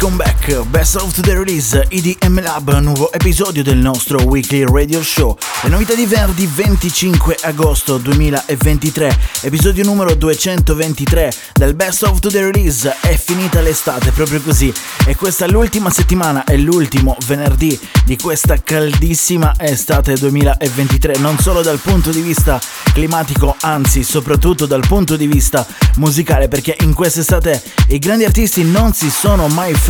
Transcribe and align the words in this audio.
welcome 0.00 0.16
back. 0.16 0.38
Best 0.70 0.96
of 0.96 1.20
the 1.20 1.36
release 1.36 1.76
EDM 1.90 2.40
Lab, 2.40 2.72
nuovo 2.80 3.12
episodio 3.12 3.62
del 3.62 3.76
nostro 3.76 4.22
weekly 4.22 4.64
radio 4.64 5.02
show. 5.02 5.36
Le 5.62 5.68
novità 5.68 5.92
di 5.94 6.06
venerdì 6.06 6.46
25 6.46 7.36
agosto 7.42 7.98
2023, 7.98 9.18
episodio 9.42 9.84
numero 9.84 10.14
223 10.14 11.32
del 11.52 11.74
Best 11.74 12.04
of 12.04 12.18
the 12.20 12.40
release. 12.40 12.96
È 13.00 13.14
finita 13.14 13.60
l'estate, 13.60 14.10
proprio 14.12 14.40
così. 14.40 14.72
E 15.06 15.14
questa 15.16 15.44
è 15.44 15.48
l'ultima 15.48 15.90
settimana, 15.90 16.44
è 16.44 16.56
l'ultimo 16.56 17.16
venerdì 17.26 17.78
di 18.06 18.16
questa 18.16 18.62
caldissima 18.62 19.52
estate 19.58 20.14
2023, 20.14 21.18
non 21.18 21.38
solo 21.38 21.60
dal 21.60 21.78
punto 21.78 22.10
di 22.10 22.22
vista 22.22 22.58
climatico, 22.94 23.54
anzi 23.60 24.02
soprattutto 24.02 24.64
dal 24.64 24.86
punto 24.86 25.16
di 25.16 25.26
vista 25.26 25.66
musicale, 25.96 26.48
perché 26.48 26.74
in 26.80 26.94
quest'estate 26.94 27.62
i 27.88 27.98
grandi 27.98 28.24
artisti 28.24 28.64
non 28.64 28.94
si 28.94 29.10
sono 29.10 29.46
mai 29.48 29.74
fermati, 29.74 29.88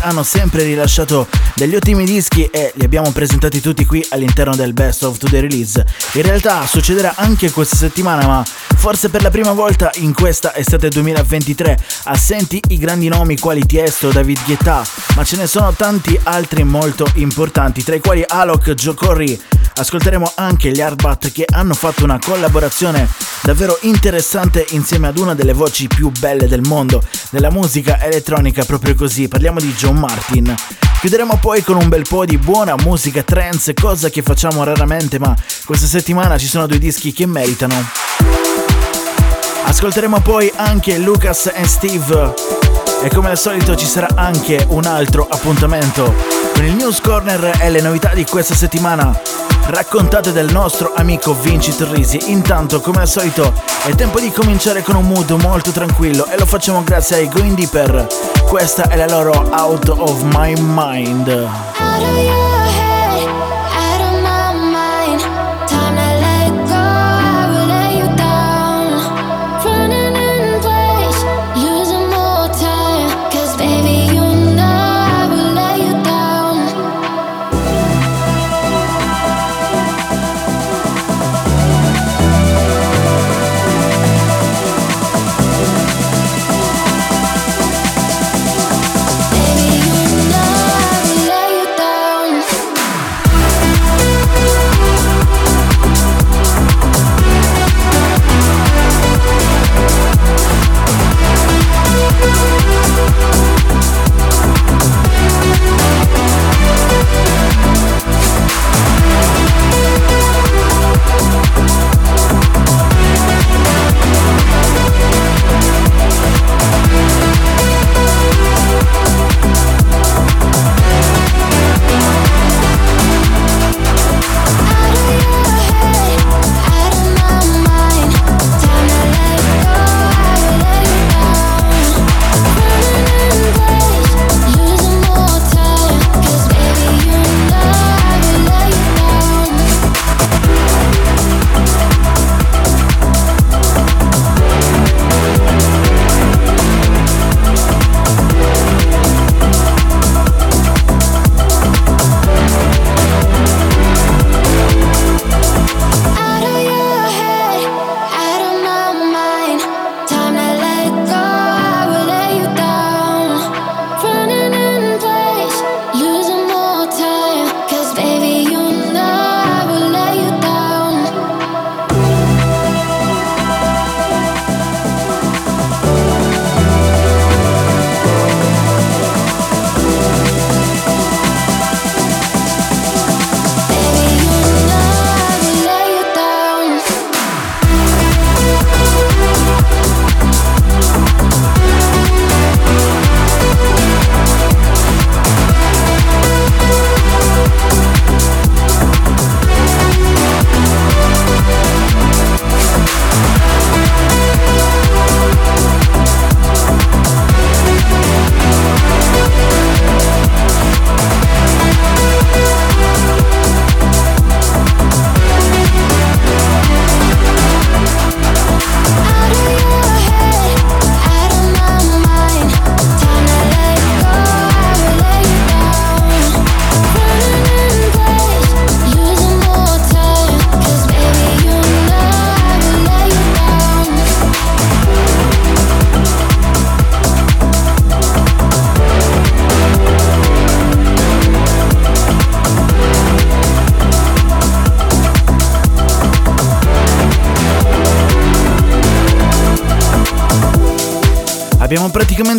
hanno 0.00 0.22
sempre 0.22 0.62
rilasciato 0.62 1.28
degli 1.54 1.74
ottimi 1.74 2.06
dischi 2.06 2.46
e 2.46 2.72
li 2.74 2.86
abbiamo 2.86 3.10
presentati 3.10 3.60
tutti 3.60 3.84
qui 3.84 4.02
all'interno 4.08 4.56
del 4.56 4.72
Best 4.72 5.02
of 5.02 5.18
the 5.18 5.40
Release. 5.40 5.84
In 6.14 6.22
realtà 6.22 6.66
succederà 6.66 7.12
anche 7.16 7.50
questa 7.50 7.76
settimana, 7.76 8.26
ma 8.26 8.42
forse 8.44 9.10
per 9.10 9.20
la 9.20 9.28
prima 9.28 9.52
volta 9.52 9.90
in 9.96 10.14
questa 10.14 10.56
estate 10.56 10.88
2023 10.88 11.78
assenti 12.04 12.62
i 12.68 12.78
grandi 12.78 13.08
nomi 13.08 13.38
quali 13.38 13.66
Tiesto, 13.66 14.10
David 14.10 14.42
Guetta, 14.46 14.82
ma 15.16 15.22
ce 15.22 15.36
ne 15.36 15.46
sono 15.46 15.70
tanti 15.74 16.18
altri 16.22 16.64
molto 16.64 17.06
importanti, 17.16 17.84
tra 17.84 17.94
i 17.94 18.00
quali 18.00 18.24
Alok, 18.26 18.72
Joe 18.72 18.94
Corey, 18.94 19.38
ascolteremo 19.74 20.32
anche 20.36 20.70
gli 20.70 20.80
Hardbat 20.80 21.32
che 21.32 21.44
hanno 21.50 21.74
fatto 21.74 22.04
una 22.04 22.18
collaborazione 22.18 23.08
davvero 23.42 23.78
interessante 23.82 24.66
insieme 24.70 25.08
ad 25.08 25.18
una 25.18 25.34
delle 25.34 25.52
voci 25.52 25.88
più 25.88 26.10
belle 26.18 26.46
del 26.46 26.62
mondo 26.62 27.02
della 27.30 27.50
musica 27.50 28.00
elettronica 28.00 28.64
proprio 28.64 28.94
così. 28.94 29.28
Parliamo 29.28 29.60
di 29.60 29.72
John 29.74 29.96
Martin. 29.96 30.54
Chiuderemo 31.00 31.38
poi 31.38 31.62
con 31.62 31.76
un 31.76 31.88
bel 31.88 32.04
po' 32.08 32.24
di 32.24 32.38
buona 32.38 32.74
musica 32.76 33.22
trance 33.22 33.74
cosa 33.74 34.08
che 34.08 34.22
facciamo 34.22 34.62
raramente 34.62 35.18
ma 35.18 35.34
questa 35.64 35.86
settimana 35.86 36.38
ci 36.38 36.46
sono 36.46 36.66
due 36.66 36.78
dischi 36.78 37.12
che 37.12 37.26
meritano. 37.26 37.74
Ascolteremo 39.64 40.20
poi 40.20 40.52
anche 40.54 40.98
Lucas 40.98 41.50
e 41.52 41.66
Steve. 41.66 42.34
E 43.02 43.08
come 43.08 43.30
al 43.30 43.38
solito 43.38 43.74
ci 43.74 43.86
sarà 43.86 44.08
anche 44.14 44.64
un 44.68 44.84
altro 44.84 45.26
appuntamento 45.28 46.14
con 46.54 46.64
il 46.64 46.74
News 46.74 47.00
Corner 47.00 47.58
e 47.60 47.70
le 47.70 47.80
novità 47.80 48.14
di 48.14 48.24
questa 48.24 48.54
settimana 48.54 49.20
raccontate 49.66 50.32
dal 50.32 50.50
nostro 50.50 50.92
amico 50.94 51.34
Vinci 51.34 51.74
Torrisi. 51.76 52.30
Intanto, 52.30 52.80
come 52.80 53.00
al 53.00 53.08
solito, 53.08 53.52
è 53.84 53.94
tempo 53.94 54.20
di 54.20 54.30
cominciare 54.30 54.82
con 54.82 54.96
un 54.96 55.06
mood 55.06 55.30
molto 55.32 55.70
tranquillo 55.70 56.26
e 56.26 56.38
lo 56.38 56.46
facciamo 56.46 56.82
grazie 56.82 57.16
ai 57.16 57.28
Going 57.28 57.54
Deeper. 57.54 58.06
Questa 58.44 58.88
è 58.88 58.96
la 58.96 59.06
loro 59.06 59.48
Out 59.50 59.88
of 59.88 60.22
My 60.22 60.54
Mind. 60.58 62.61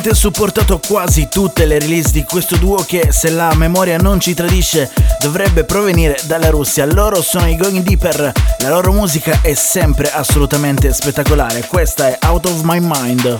Praticamente 0.03 0.13
supportato 0.15 0.79
quasi 0.85 1.29
tutte 1.29 1.65
le 1.65 1.79
release 1.79 2.11
di 2.11 2.23
questo 2.23 2.57
duo 2.57 2.83
che, 2.85 3.11
se 3.11 3.29
la 3.29 3.53
memoria 3.55 3.97
non 3.97 4.19
ci 4.19 4.33
tradisce, 4.33 4.91
dovrebbe 5.19 5.63
provenire 5.63 6.19
dalla 6.25 6.49
Russia. 6.49 6.85
Loro 6.85 7.21
sono 7.21 7.47
i 7.47 7.55
Going 7.55 7.83
Deeper, 7.83 8.31
la 8.59 8.69
loro 8.69 8.91
musica 8.91 9.39
è 9.41 9.53
sempre 9.53 10.11
assolutamente 10.11 10.91
spettacolare. 10.93 11.65
Questa 11.67 12.09
è 12.09 12.17
Out 12.27 12.45
of 12.47 12.61
My 12.63 12.79
Mind. 12.81 13.39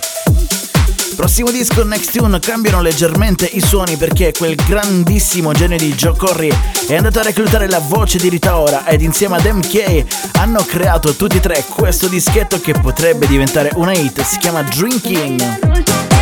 Prossimo 1.15 1.51
disco 1.51 1.83
Next 1.83 2.17
Tune 2.17 2.39
cambiano 2.39 2.81
leggermente 2.81 3.45
i 3.45 3.61
suoni 3.61 3.97
perché 3.97 4.31
quel 4.31 4.55
grandissimo 4.55 5.51
genio 5.51 5.77
di 5.77 5.93
Joe 5.93 6.15
Corry 6.15 6.51
è 6.87 6.95
andato 6.95 7.19
a 7.19 7.23
reclutare 7.23 7.67
la 7.67 7.79
voce 7.79 8.17
di 8.17 8.29
Rita 8.29 8.57
Ora 8.57 8.87
ed 8.87 9.01
insieme 9.01 9.35
ad 9.35 9.45
MK 9.45 10.37
hanno 10.37 10.63
creato 10.63 11.13
tutti 11.15 11.37
e 11.37 11.41
tre 11.41 11.63
questo 11.67 12.07
dischetto 12.07 12.59
che 12.59 12.73
potrebbe 12.73 13.27
diventare 13.27 13.69
una 13.75 13.91
hit, 13.91 14.21
si 14.21 14.37
chiama 14.37 14.63
Drinking. 14.63 16.12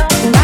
love. 0.00 0.39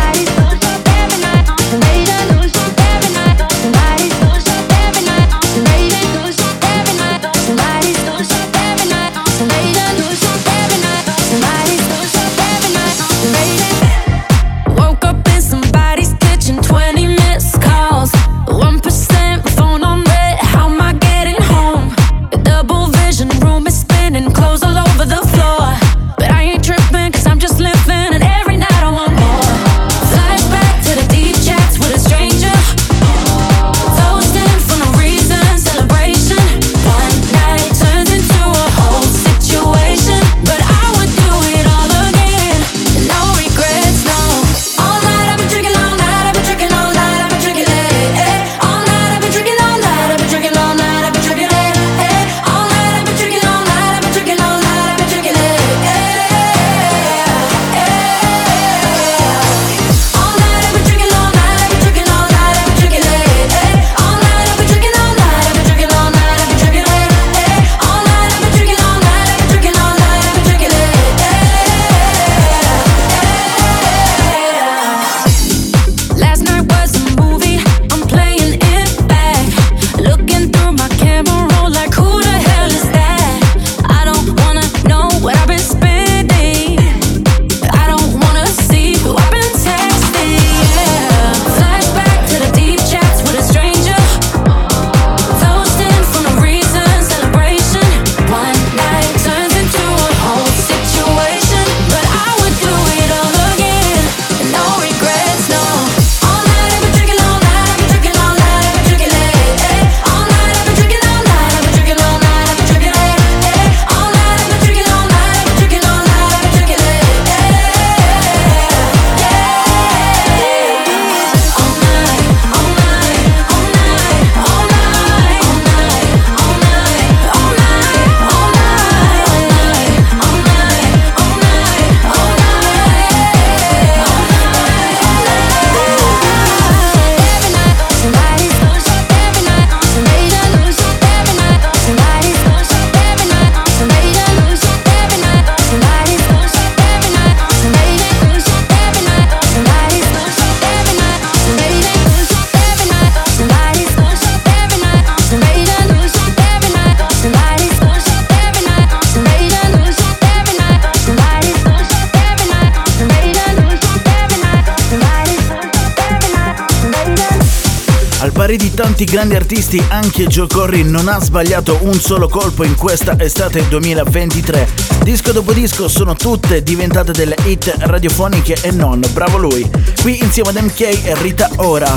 Tanti 168.97 169.13
grandi 169.13 169.35
artisti, 169.35 169.85
anche 169.89 170.27
Joe 170.27 170.47
Corry 170.47 170.83
non 170.83 171.09
ha 171.09 171.21
sbagliato 171.21 171.81
un 171.83 172.01
solo 172.01 172.31
colpo 172.31 172.65
in 172.65 172.75
questa 172.77 173.15
estate 173.19 173.69
2023. 173.69 174.67
Disco 175.03 175.33
dopo 175.33 175.53
disco 175.53 175.87
sono 175.87 176.15
tutte 176.15 176.63
diventate 176.63 177.13
delle 177.13 177.37
hit 177.45 177.75
radiofoniche 177.81 178.57
e 178.63 178.71
non, 178.71 179.03
bravo 179.13 179.37
lui. 179.37 179.71
Qui 180.01 180.23
insieme 180.23 180.49
ad 180.49 180.57
MK 180.57 180.81
e 180.81 181.15
Rita 181.21 181.51
Ora. 181.57 181.95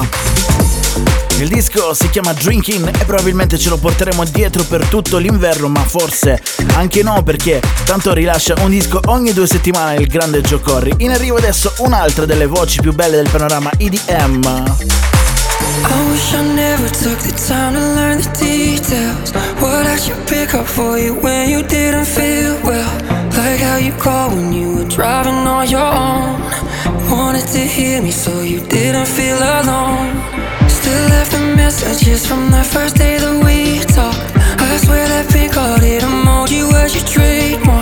Il 1.38 1.48
disco 1.48 1.94
si 1.94 2.10
chiama 2.10 2.34
Drinking 2.34 2.90
e 2.90 3.06
probabilmente 3.06 3.58
ce 3.58 3.70
lo 3.70 3.78
porteremo 3.78 4.26
dietro 4.26 4.64
per 4.64 4.86
tutto 4.88 5.20
l'inverno, 5.20 5.70
ma 5.70 5.86
forse 5.86 6.42
anche 6.76 7.02
no 7.02 7.24
perché 7.24 7.62
tanto 7.86 8.12
rilascia 8.12 8.56
un 8.60 8.72
disco 8.72 9.00
ogni 9.06 9.32
due 9.32 9.48
settimane 9.48 9.96
il 9.96 10.08
grande 10.08 10.42
Joe 10.42 10.60
Corry. 10.60 10.96
In 10.98 11.12
arrivo 11.12 11.38
adesso 11.38 11.72
un'altra 11.78 12.26
delle 12.26 12.46
voci 12.46 12.82
più 12.82 12.94
belle 12.94 13.16
del 13.16 13.30
panorama 13.30 13.72
EDM. 13.78 15.19
I 15.94 15.98
wish 16.12 16.34
I 16.34 16.44
never 16.56 16.88
took 16.90 17.20
the 17.20 17.34
time 17.48 17.74
to 17.74 17.84
learn 17.98 18.18
the 18.20 18.30
details. 18.40 19.32
What 19.62 19.86
I 19.86 19.96
should 19.98 20.22
pick 20.28 20.54
up 20.54 20.68
for 20.68 20.98
you 20.98 21.14
when 21.16 21.50
you 21.50 21.64
didn't 21.64 22.06
feel 22.06 22.54
well. 22.64 22.94
Like 23.38 23.60
how 23.60 23.78
you 23.78 23.94
called 23.94 24.34
when 24.34 24.54
you 24.54 24.76
were 24.76 24.90
driving 24.90 25.42
on 25.48 25.70
your 25.70 25.90
own. 26.06 26.42
Wanted 27.10 27.48
to 27.56 27.60
hear 27.60 28.02
me 28.02 28.12
so 28.12 28.42
you 28.42 28.60
didn't 28.60 29.08
feel 29.08 29.38
alone. 29.38 30.12
Still 30.70 31.06
left 31.10 31.32
the 31.32 31.40
messages 31.56 32.26
from 32.26 32.52
the 32.52 32.64
first 32.64 32.96
day 32.96 33.18
that 33.18 33.36
we 33.46 33.80
talked. 33.94 34.32
I 34.62 34.78
swear 34.78 35.08
that 35.08 35.30
pink 35.32 35.54
hearted 35.54 36.04
emoji 36.04 36.62
was 36.72 36.96
your 36.96 37.06
trademark. 37.06 37.79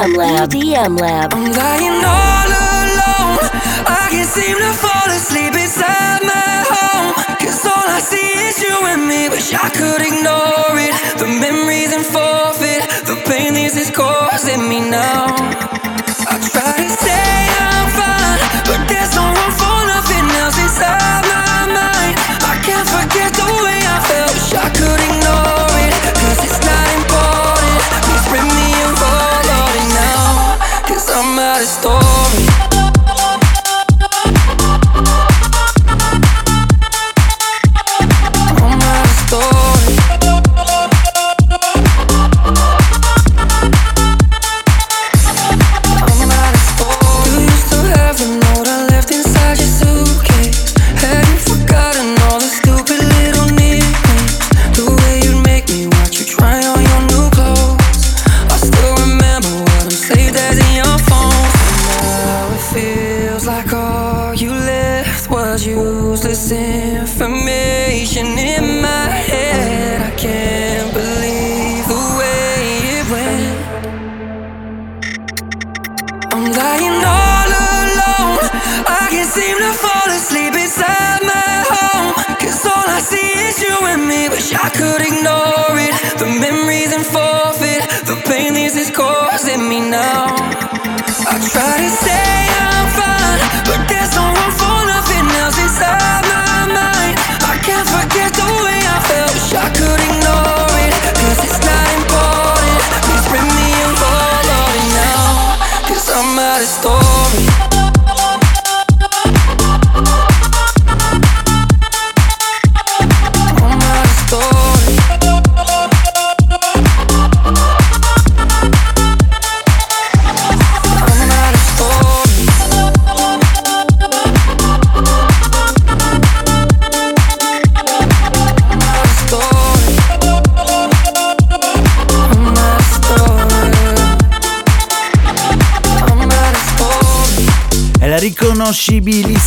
EDM 0.00 0.16
Lab. 0.16 0.48
EDM 0.48 0.98
Lab. 0.98 1.34
I'm 1.34 1.52
lying 1.52 2.00
all 2.00 2.48
alone. 2.48 3.36
I 3.84 4.08
can't 4.08 4.24
seem 4.26 4.56
to 4.56 4.72
fall 4.72 5.08
asleep 5.12 5.52
inside 5.52 6.24
my 6.24 6.64
home. 6.72 7.12
Cause 7.36 7.60
all 7.68 7.84
I 7.84 8.00
see 8.00 8.48
is 8.48 8.62
you 8.62 8.72
and 8.88 9.04
me. 9.06 9.28
Wish 9.28 9.52
I 9.52 9.68
could 9.68 10.00
ignore 10.00 10.72
it. 10.80 10.96
The 11.20 11.28
memories 11.28 11.92
and 11.92 12.06
forfeit. 12.06 12.88
The 13.04 13.20
pain 13.28 13.52
this 13.52 13.76
is 13.76 13.90
causing 13.90 14.66
me 14.66 14.80
now. 14.80 15.36
I 16.32 16.40
try 16.48 16.80
to 16.80 16.88
say 17.04 17.28
I'm 17.60 17.92
fine. 17.92 18.40
But 18.72 18.88
there's 18.88 19.12
no 19.12 19.28
room 19.28 19.52
for 19.52 19.78
nothing 19.84 20.24
else 20.40 20.56
inside 20.64 21.28
my 21.28 21.39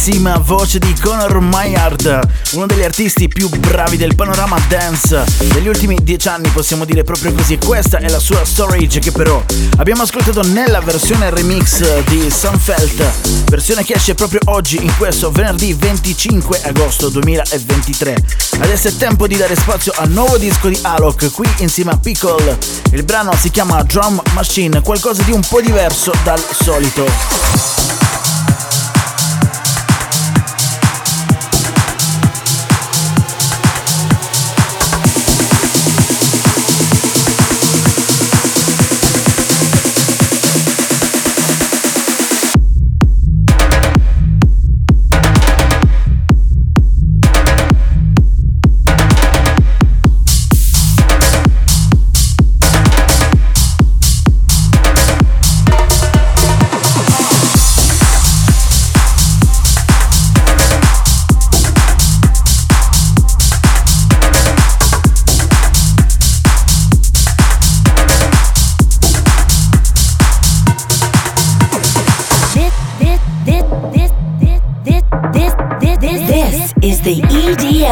riconoscibilissima 0.04 0.38
voce 0.40 0.80
di 0.80 0.94
Conor 1.02 1.40
Maynard, 1.40 2.20
uno 2.52 2.66
degli 2.66 2.84
artisti 2.84 3.30
più 3.30 3.48
bravi 3.48 3.96
del 3.96 4.16
panorama 4.16 4.60
dance 4.68 5.24
degli 5.54 5.68
ultimi 5.68 5.98
dieci 6.02 6.28
anni, 6.28 6.50
possiamo 6.50 6.84
dire 6.84 7.04
proprio 7.04 7.32
così. 7.32 7.58
Questa 7.58 8.00
è 8.00 8.10
la 8.10 8.20
sua 8.20 8.44
storage 8.44 9.00
che 9.00 9.12
però 9.14 9.42
abbiamo 9.78 10.02
ascoltato 10.04 10.42
nella 10.44 10.82
versione 10.82 11.30
remix 11.30 12.04
di 12.10 12.30
Sunfelt, 12.30 13.46
versione 13.46 13.86
che 13.86 13.94
esce 13.94 14.14
proprio 14.14 14.42
oggi 14.46 14.84
in 14.84 14.94
questo 14.98 15.32
venerdì 15.32 15.74
25 15.74 16.62
agosto 16.64 17.08
2023. 17.08 18.18
Adesso 18.60 18.90
è 18.90 18.96
tempo 18.98 19.26
di 19.26 19.38
dare 19.38 19.56
spazio 19.56 19.94
al 19.96 20.10
nuovo 20.10 20.38
disco 20.38 20.68
di 20.68 20.78
Alok 20.82 21.32
qui 21.32 21.48
insieme 21.60 21.92
a 21.92 21.98
Pickle. 21.98 22.58
Il 22.92 23.04
brano 23.04 23.34
si 23.40 23.50
chiama 23.52 23.82
Drum 23.84 24.22
Machine, 24.34 24.82
qualcosa 24.82 25.24
di 25.24 25.32
un 25.32 25.42
po' 25.48 25.62
diverso 25.62 26.12
dal 26.24 26.44
solito. 26.52 28.03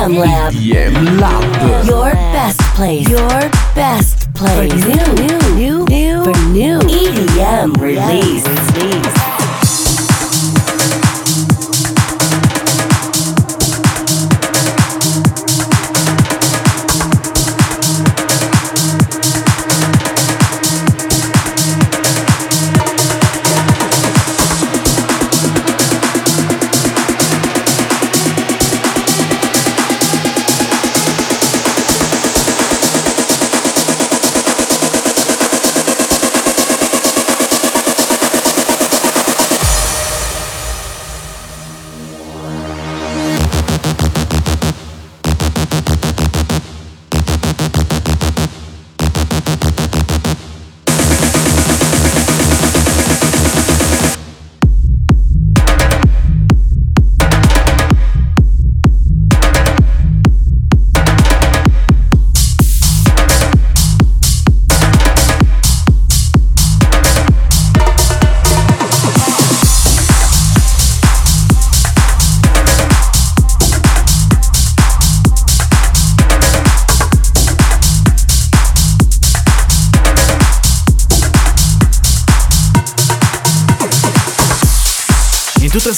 EDM 0.02 0.18
Lab. 0.18 0.54
EDM 0.54 1.20
Lab. 1.20 1.86
Your 1.86 2.12
best 2.12 2.60
place. 2.74 3.08
Your 3.08 3.30
best 3.76 4.34
place. 4.34 4.72
For 4.72 4.90
new, 4.90 5.14
new, 5.14 5.38
new, 5.54 5.86
new, 5.86 6.24
for 6.24 6.40
new 6.50 6.80
EDM 6.80 7.80
release. 7.80 8.44
In 8.82 9.21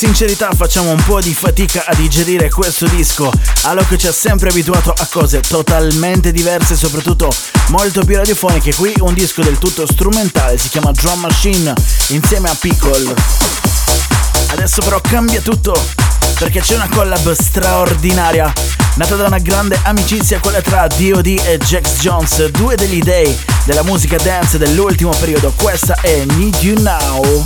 sincerità 0.06 0.52
facciamo 0.54 0.92
un 0.92 1.02
po' 1.06 1.22
di 1.22 1.34
fatica 1.34 1.86
a 1.88 1.96
digerire 1.96 2.50
questo 2.50 2.86
disco, 2.88 3.32
Alok 3.62 3.96
ci 3.96 4.08
ha 4.08 4.12
sempre 4.12 4.50
abituato 4.50 4.92
a 4.92 5.08
cose 5.10 5.40
totalmente 5.40 6.34
diverse, 6.34 6.76
soprattutto 6.76 7.34
molto 7.70 8.04
più 8.04 8.18
radiofoniche. 8.18 8.76
Qui 8.76 8.94
un 9.00 9.14
disco 9.14 9.42
del 9.42 9.58
tutto 9.60 9.86
strumentale, 9.86 10.58
si 10.58 10.68
chiama 10.68 10.92
Drum 10.92 11.22
Machine, 11.22 11.74
insieme 12.08 12.50
a 12.50 12.56
Pickle. 12.60 13.14
Adesso 14.48 14.82
però 14.82 15.00
cambia 15.00 15.40
tutto, 15.40 15.74
perché 16.38 16.60
c'è 16.60 16.76
una 16.76 16.90
collab 16.90 17.32
straordinaria, 17.32 18.52
nata 18.96 19.16
da 19.16 19.28
una 19.28 19.40
grande 19.40 19.80
amicizia, 19.84 20.42
quella 20.42 20.60
tra 20.60 20.86
D.O.D. 20.88 21.44
e 21.46 21.58
Jax 21.60 22.00
Jones, 22.02 22.48
due 22.48 22.76
degli 22.76 23.00
dei 23.00 23.34
della 23.64 23.84
musica 23.84 24.18
dance 24.18 24.58
dell'ultimo 24.58 25.12
periodo. 25.12 25.54
Questa 25.56 25.96
è 26.02 26.26
Need 26.26 26.56
You 26.60 26.82
Now. 26.82 27.46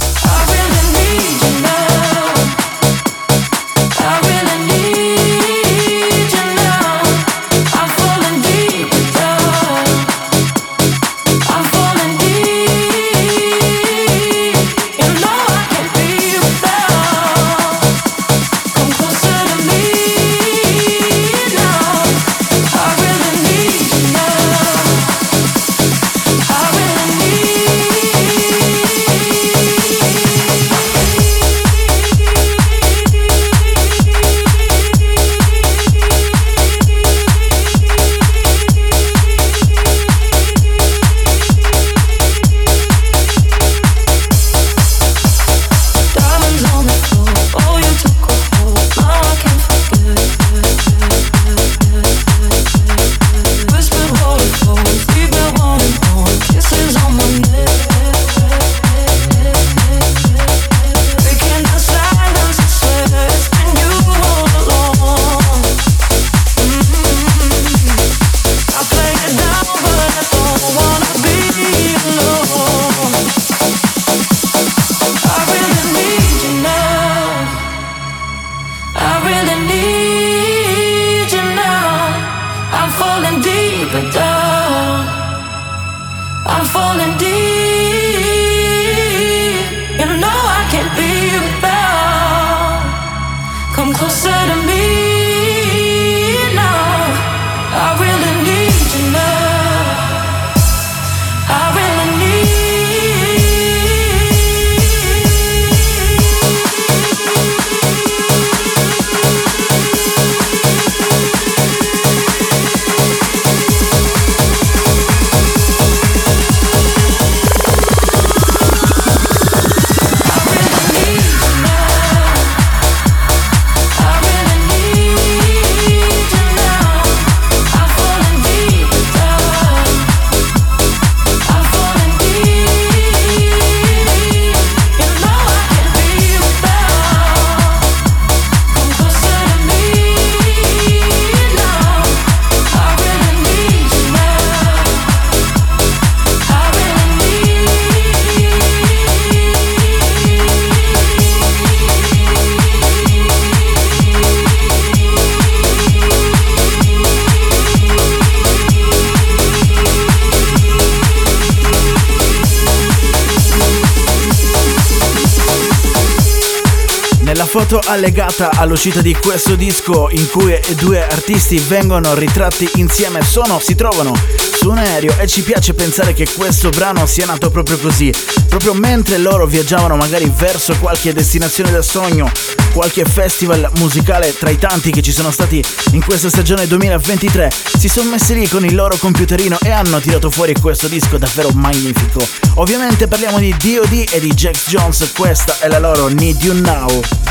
Allegata 167.97 168.51
all'uscita 168.51 169.01
di 169.01 169.15
questo 169.15 169.55
disco 169.55 170.07
in 170.11 170.29
cui 170.29 170.55
due 170.77 171.03
artisti 171.07 171.57
vengono 171.57 172.13
ritratti 172.13 172.69
insieme 172.75 173.23
sono, 173.23 173.59
si 173.59 173.73
trovano 173.73 174.15
su 174.55 174.69
un 174.69 174.77
aereo 174.77 175.15
e 175.17 175.27
ci 175.27 175.41
piace 175.41 175.73
pensare 175.73 176.13
che 176.13 176.27
questo 176.35 176.69
brano 176.69 177.07
sia 177.07 177.25
nato 177.25 177.49
proprio 177.49 177.79
così, 177.79 178.13
proprio 178.47 178.75
mentre 178.75 179.17
loro 179.17 179.47
viaggiavano 179.47 179.95
magari 179.95 180.31
verso 180.35 180.75
qualche 180.79 181.11
destinazione 181.11 181.71
da 181.71 181.81
sogno, 181.81 182.29
qualche 182.71 183.03
festival 183.03 183.67
musicale 183.77 184.35
tra 184.37 184.51
i 184.51 184.59
tanti 184.59 184.91
che 184.91 185.01
ci 185.01 185.11
sono 185.11 185.31
stati 185.31 185.63
in 185.93 186.03
questa 186.05 186.29
stagione 186.29 186.67
2023, 186.67 187.51
si 187.79 187.89
sono 187.89 188.11
messi 188.11 188.35
lì 188.35 188.47
con 188.47 188.63
il 188.63 188.75
loro 188.75 188.95
computerino 188.97 189.57
e 189.63 189.71
hanno 189.71 189.99
tirato 189.99 190.29
fuori 190.29 190.53
questo 190.61 190.87
disco 190.87 191.17
davvero 191.17 191.49
magnifico. 191.49 192.25
Ovviamente 192.55 193.07
parliamo 193.07 193.39
di 193.39 193.55
DOD 193.57 194.05
e 194.11 194.19
di 194.19 194.31
Jax 194.31 194.69
Jones, 194.69 195.11
questa 195.15 195.57
è 195.59 195.67
la 195.67 195.79
loro 195.79 196.07
Need 196.09 196.43
You 196.43 196.59
Now. 196.59 197.26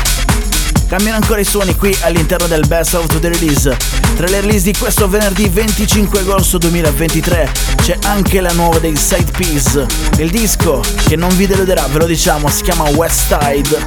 Cambiano 0.87 1.17
ancora 1.17 1.41
i 1.41 1.43
suoni 1.43 1.75
qui 1.75 1.95
all'interno 2.01 2.47
del 2.47 2.65
Best 2.65 2.93
of 2.93 3.19
the 3.19 3.27
Release. 3.27 3.75
Tra 4.15 4.25
le 4.27 4.39
release 4.39 4.63
di 4.63 4.77
questo 4.77 5.09
venerdì 5.09 5.49
25 5.49 6.21
agosto 6.21 6.57
2023 6.57 7.51
c'è 7.75 7.97
anche 8.03 8.39
la 8.39 8.53
nuova 8.53 8.79
dei 8.79 8.95
Side 8.95 9.31
Peas. 9.31 9.85
Il 10.17 10.31
disco 10.31 10.81
che 11.07 11.17
non 11.17 11.35
vi 11.35 11.45
deluderà, 11.45 11.85
ve 11.87 11.99
lo 11.99 12.05
diciamo, 12.05 12.47
si 12.47 12.63
chiama 12.63 12.85
West 12.91 13.27
Side. 13.27 13.85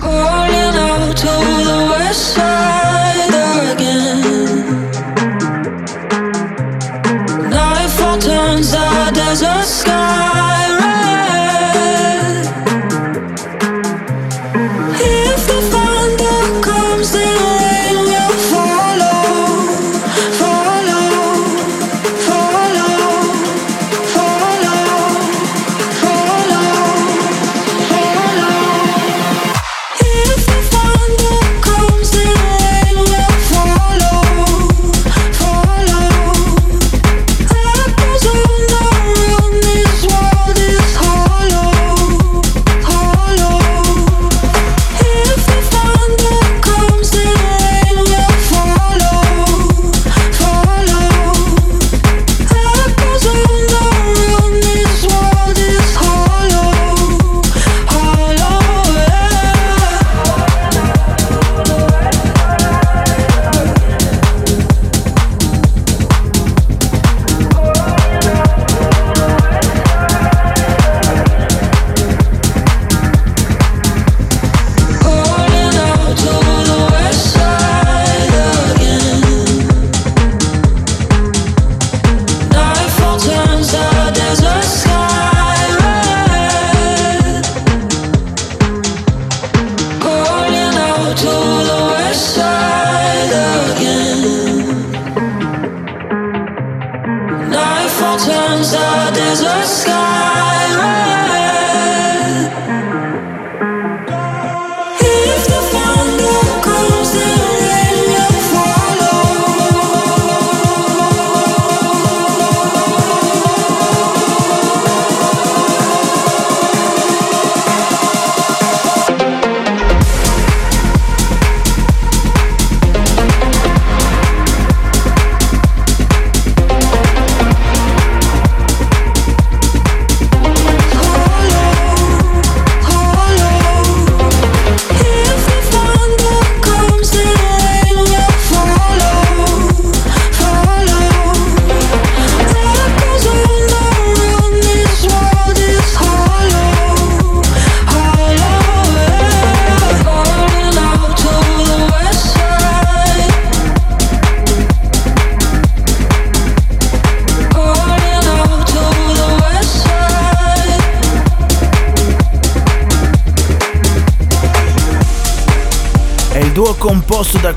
turns 8.21 8.73
the 8.73 9.11
desert 9.15 9.65
sky 9.65 9.90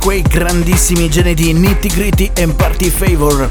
quei 0.03 0.21
grandissimi 0.21 1.09
geni 1.09 1.33
di 1.33 1.53
Nitty 1.53 1.87
Gritty 1.87 2.29
e 2.33 2.45
Party 2.47 2.89
Favor. 2.89 3.49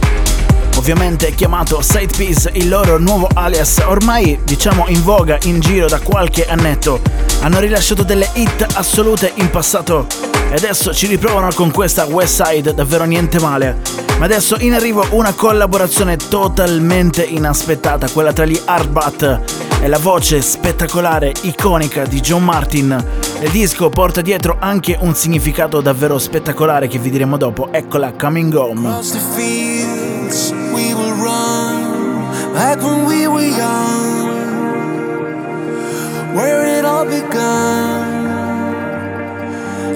ovviamente 0.76 1.34
chiamato 1.34 1.80
Side 1.80 2.14
Piece, 2.14 2.50
il 2.52 2.68
loro 2.68 2.98
nuovo 2.98 3.26
alias, 3.32 3.78
ormai 3.86 4.38
diciamo 4.44 4.84
in 4.88 5.02
voga 5.02 5.38
in 5.44 5.60
giro 5.60 5.86
da 5.86 5.98
qualche 5.98 6.46
annetto. 6.46 7.00
Hanno 7.40 7.58
rilasciato 7.58 8.02
delle 8.02 8.28
hit 8.34 8.66
assolute 8.74 9.32
in 9.36 9.48
passato 9.48 10.06
e 10.50 10.54
adesso 10.54 10.92
ci 10.92 11.06
riprovano 11.06 11.48
con 11.54 11.70
questa 11.70 12.04
West 12.04 12.42
Side, 12.42 12.74
davvero 12.74 13.04
niente 13.04 13.40
male. 13.40 13.80
Ma 14.18 14.26
adesso 14.26 14.56
in 14.60 14.74
arrivo 14.74 15.06
una 15.12 15.32
collaborazione 15.32 16.16
totalmente 16.16 17.22
inaspettata, 17.22 18.10
quella 18.10 18.34
tra 18.34 18.44
gli 18.44 18.60
Hardbat 18.62 19.40
e 19.80 19.88
la 19.88 19.98
voce 19.98 20.42
spettacolare, 20.42 21.32
iconica 21.40 22.04
di 22.04 22.20
John 22.20 22.44
Martin. 22.44 23.21
Il 23.42 23.50
disco 23.50 23.90
porta 23.90 24.20
dietro 24.20 24.56
anche 24.60 24.96
un 25.00 25.16
significato 25.16 25.80
davvero 25.80 26.16
spettacolare 26.16 26.86
che 26.86 27.00
vi 27.00 27.10
diremo 27.10 27.36
dopo. 27.36 27.72
Eccola, 27.72 28.12
Coming 28.12 28.54
Home. 28.54 29.00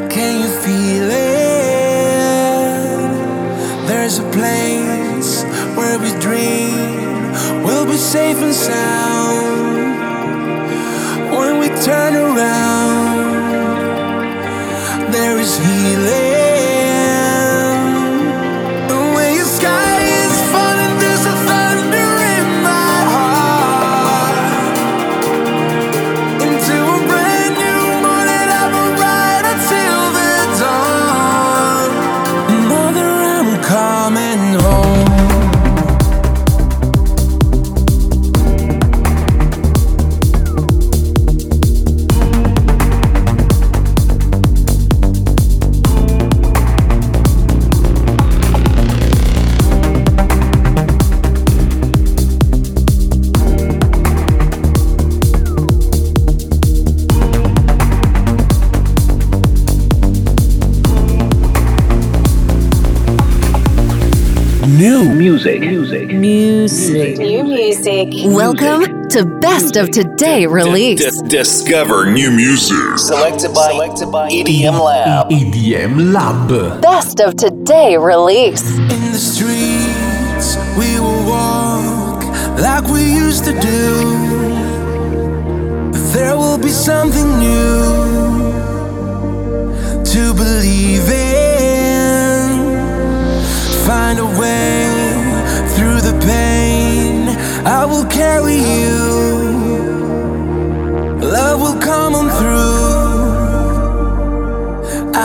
Can 0.08 0.40
you 0.40 0.48
feel 0.48 1.10
it? 1.10 1.86
There's 3.86 4.18
a 4.18 4.24
place 4.30 5.44
where 5.76 5.98
we 5.98 6.10
dream 6.18 7.32
we'll 7.62 7.86
be 7.86 7.96
safe 7.96 8.42
and 8.42 8.52
sound 8.52 10.00
when 11.30 11.58
we 11.60 11.68
turn 11.84 12.16
around. 12.16 13.05
There 15.16 15.38
is 15.38 15.56
healing. 15.56 16.45
Music. 65.90 66.10
Music. 66.10 67.18
New 67.18 67.44
music. 67.44 68.08
Welcome 68.34 69.08
to 69.10 69.24
Best 69.40 69.76
of 69.76 69.90
Today 69.90 70.46
release. 70.46 70.98
Dis- 71.00 71.22
discover 71.22 72.10
new 72.10 72.30
music. 72.32 72.98
Selected 72.98 73.54
by, 73.54 73.70
Selected 73.70 74.10
by 74.10 74.28
EDM 74.28 74.82
Lab. 74.82 75.30
EDM 75.30 76.12
Lab. 76.12 76.82
Best 76.82 77.20
of 77.20 77.36
Today 77.36 77.96
release. 77.96 78.76
In 78.76 78.88
the 79.12 79.18
streets, 79.18 80.56
we 80.76 80.98
will 80.98 81.24
walk 81.24 82.24
like 82.58 82.84
we 82.90 83.04
used 83.14 83.44
to 83.44 83.52
do. 83.52 84.02
There 86.12 86.36
will 86.36 86.58
be 86.58 86.70
something 86.70 87.38
new 87.38 88.52
to 90.04 90.34
believe 90.34 91.08
in. 91.08 91.46
Find 93.86 94.18
a 94.18 94.24
way 94.24 94.34
through 94.46 94.94
the 94.94 94.95
pain. 96.26 97.28
I 97.78 97.84
will 97.90 98.06
carry 98.06 98.58
you. 98.74 98.98
Love 101.36 101.60
will 101.60 101.80
come 101.80 102.14
on 102.20 102.28
through. 102.38 102.86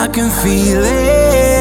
I 0.02 0.08
can 0.16 0.30
feel 0.42 0.84
it. 0.84 1.61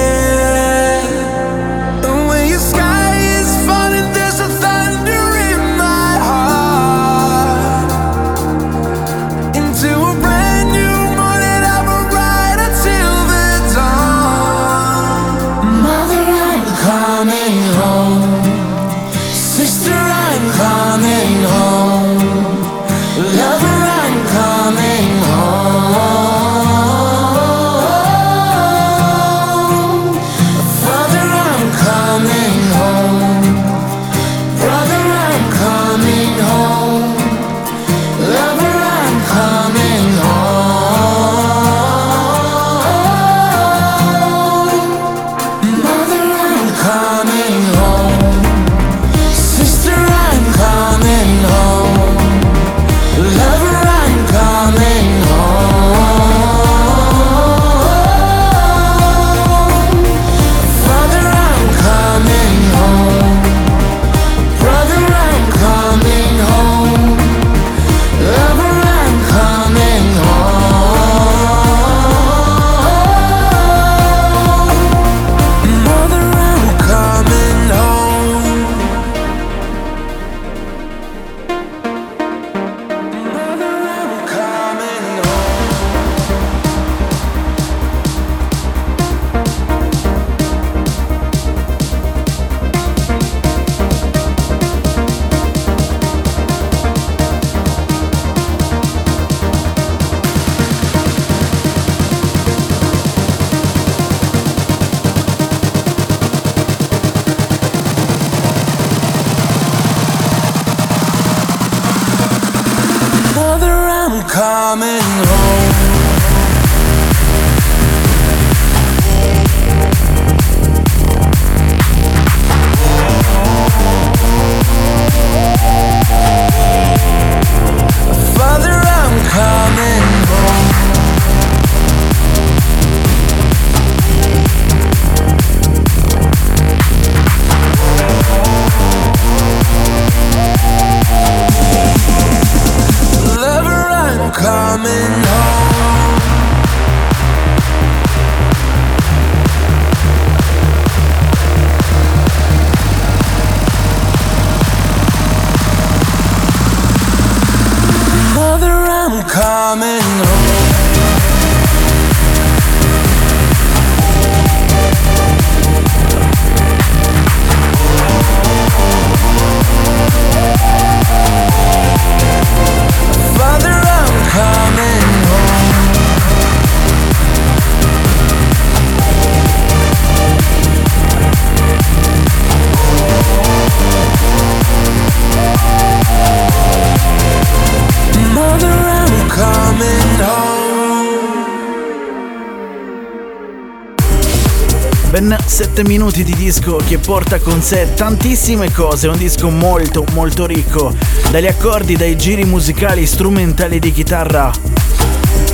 Minuti 196.11 196.25
di 196.25 196.35
disco 196.35 196.77
che 196.89 196.99
porta 196.99 197.39
con 197.39 197.63
sé 197.63 197.95
tantissime 197.95 198.73
cose, 198.73 199.07
un 199.07 199.17
disco 199.17 199.49
molto 199.49 200.05
molto 200.13 200.45
ricco, 200.45 200.93
dagli 201.31 201.47
accordi, 201.47 201.95
dai 201.95 202.17
giri 202.17 202.45
musicali, 202.45 203.07
strumentali 203.07 203.79
di 203.79 203.93
chitarra, 203.93 204.51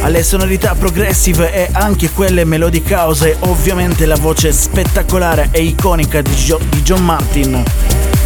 alle 0.00 0.22
sonorità 0.22 0.74
progressive 0.74 1.52
e 1.52 1.68
anche 1.72 2.10
quelle 2.10 2.44
melodic 2.44 2.90
house 2.90 3.32
e 3.32 3.36
ovviamente 3.40 4.06
la 4.06 4.16
voce 4.16 4.50
spettacolare 4.52 5.48
e 5.50 5.62
iconica 5.62 6.22
di, 6.22 6.32
jo- 6.32 6.60
di 6.70 6.80
John 6.80 7.04
Martin. 7.04 7.62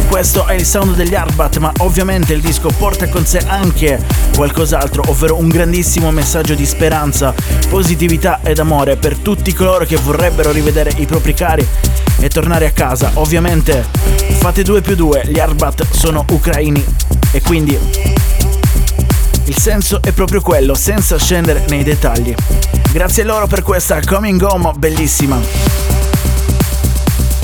Questo 0.07 0.45
è 0.45 0.53
il 0.53 0.65
sound 0.65 0.95
degli 0.95 1.15
Arbat, 1.15 1.57
ma 1.57 1.71
ovviamente 1.79 2.33
il 2.33 2.41
disco 2.41 2.69
porta 2.69 3.09
con 3.09 3.25
sé 3.25 3.39
anche 3.45 4.01
qualcos'altro, 4.35 5.03
ovvero 5.07 5.37
un 5.37 5.49
grandissimo 5.49 6.11
messaggio 6.11 6.53
di 6.53 6.65
speranza, 6.65 7.33
positività 7.67 8.39
ed 8.41 8.59
amore 8.59 8.95
per 8.95 9.17
tutti 9.17 9.53
coloro 9.53 9.83
che 9.83 9.97
vorrebbero 9.97 10.51
rivedere 10.51 10.93
i 10.97 11.05
propri 11.05 11.33
cari 11.33 11.67
e 12.21 12.29
tornare 12.29 12.67
a 12.67 12.71
casa. 12.71 13.11
Ovviamente 13.15 13.85
fate 14.39 14.63
2 14.63 14.81
più 14.81 14.95
2, 14.95 15.23
gli 15.27 15.39
Arbat 15.39 15.85
sono 15.91 16.23
ucraini 16.29 16.83
e 17.31 17.41
quindi 17.41 17.77
il 19.45 19.57
senso 19.57 20.01
è 20.01 20.11
proprio 20.11 20.39
quello, 20.39 20.75
senza 20.75 21.17
scendere 21.17 21.65
nei 21.67 21.83
dettagli. 21.83 22.33
Grazie 22.91 23.23
loro 23.23 23.47
per 23.47 23.63
questa 23.63 23.99
coming 24.05 24.41
home 24.41 24.71
bellissima. 24.77 25.39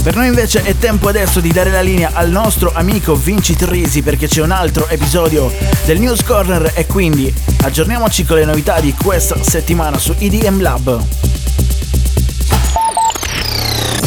Per 0.03 0.15
noi 0.15 0.27
invece 0.27 0.63
è 0.63 0.77
tempo 0.77 1.09
adesso 1.09 1.41
di 1.41 1.51
dare 1.51 1.69
la 1.69 1.81
linea 1.81 2.11
al 2.13 2.29
nostro 2.29 2.71
amico 2.73 3.13
Vinci 3.15 3.57
Trisi 3.57 4.01
perché 4.01 4.27
c'è 4.27 4.41
un 4.41 4.51
altro 4.51 4.87
episodio 4.87 5.51
del 5.85 5.99
News 5.99 6.23
Corner 6.23 6.71
e 6.75 6.85
quindi 6.85 7.33
aggiorniamoci 7.63 8.23
con 8.23 8.37
le 8.37 8.45
novità 8.45 8.79
di 8.79 8.93
questa 8.93 9.35
settimana 9.43 9.97
su 9.97 10.15
EDM 10.17 10.61
Lab. 10.61 11.26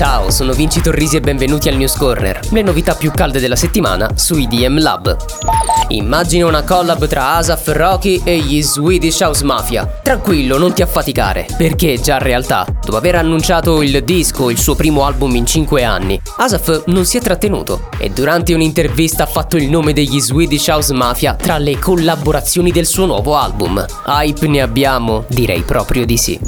Ciao, 0.00 0.30
sono 0.30 0.54
Vinci 0.54 0.80
Torrisi 0.80 1.16
e 1.16 1.20
benvenuti 1.20 1.68
al 1.68 1.76
News 1.76 1.94
Corner, 1.94 2.40
le 2.52 2.62
novità 2.62 2.94
più 2.94 3.10
calde 3.10 3.38
della 3.38 3.54
settimana 3.54 4.08
su 4.14 4.34
IDM 4.34 4.80
Lab. 4.80 5.14
Immagina 5.88 6.46
una 6.46 6.62
collab 6.62 7.06
tra 7.06 7.34
Asaf 7.34 7.66
Rocky 7.66 8.22
e 8.24 8.38
gli 8.38 8.62
Swedish 8.62 9.20
House 9.20 9.44
Mafia. 9.44 10.00
Tranquillo, 10.02 10.56
non 10.56 10.72
ti 10.72 10.80
affaticare, 10.80 11.46
perché 11.54 12.00
già 12.00 12.14
in 12.14 12.22
realtà, 12.22 12.64
dopo 12.82 12.96
aver 12.96 13.16
annunciato 13.16 13.82
il 13.82 14.02
disco, 14.02 14.48
il 14.48 14.58
suo 14.58 14.74
primo 14.74 15.04
album 15.04 15.34
in 15.34 15.44
5 15.44 15.84
anni, 15.84 16.18
Asaf 16.38 16.84
non 16.86 17.04
si 17.04 17.18
è 17.18 17.20
trattenuto 17.20 17.90
e 17.98 18.08
durante 18.08 18.54
un'intervista 18.54 19.24
ha 19.24 19.26
fatto 19.26 19.58
il 19.58 19.68
nome 19.68 19.92
degli 19.92 20.18
Swedish 20.18 20.68
House 20.68 20.94
Mafia 20.94 21.34
tra 21.34 21.58
le 21.58 21.78
collaborazioni 21.78 22.70
del 22.70 22.86
suo 22.86 23.04
nuovo 23.04 23.36
album. 23.36 23.84
Hype 24.06 24.46
ne 24.48 24.62
abbiamo? 24.62 25.24
Direi 25.28 25.60
proprio 25.60 26.06
di 26.06 26.16
sì. 26.16 26.40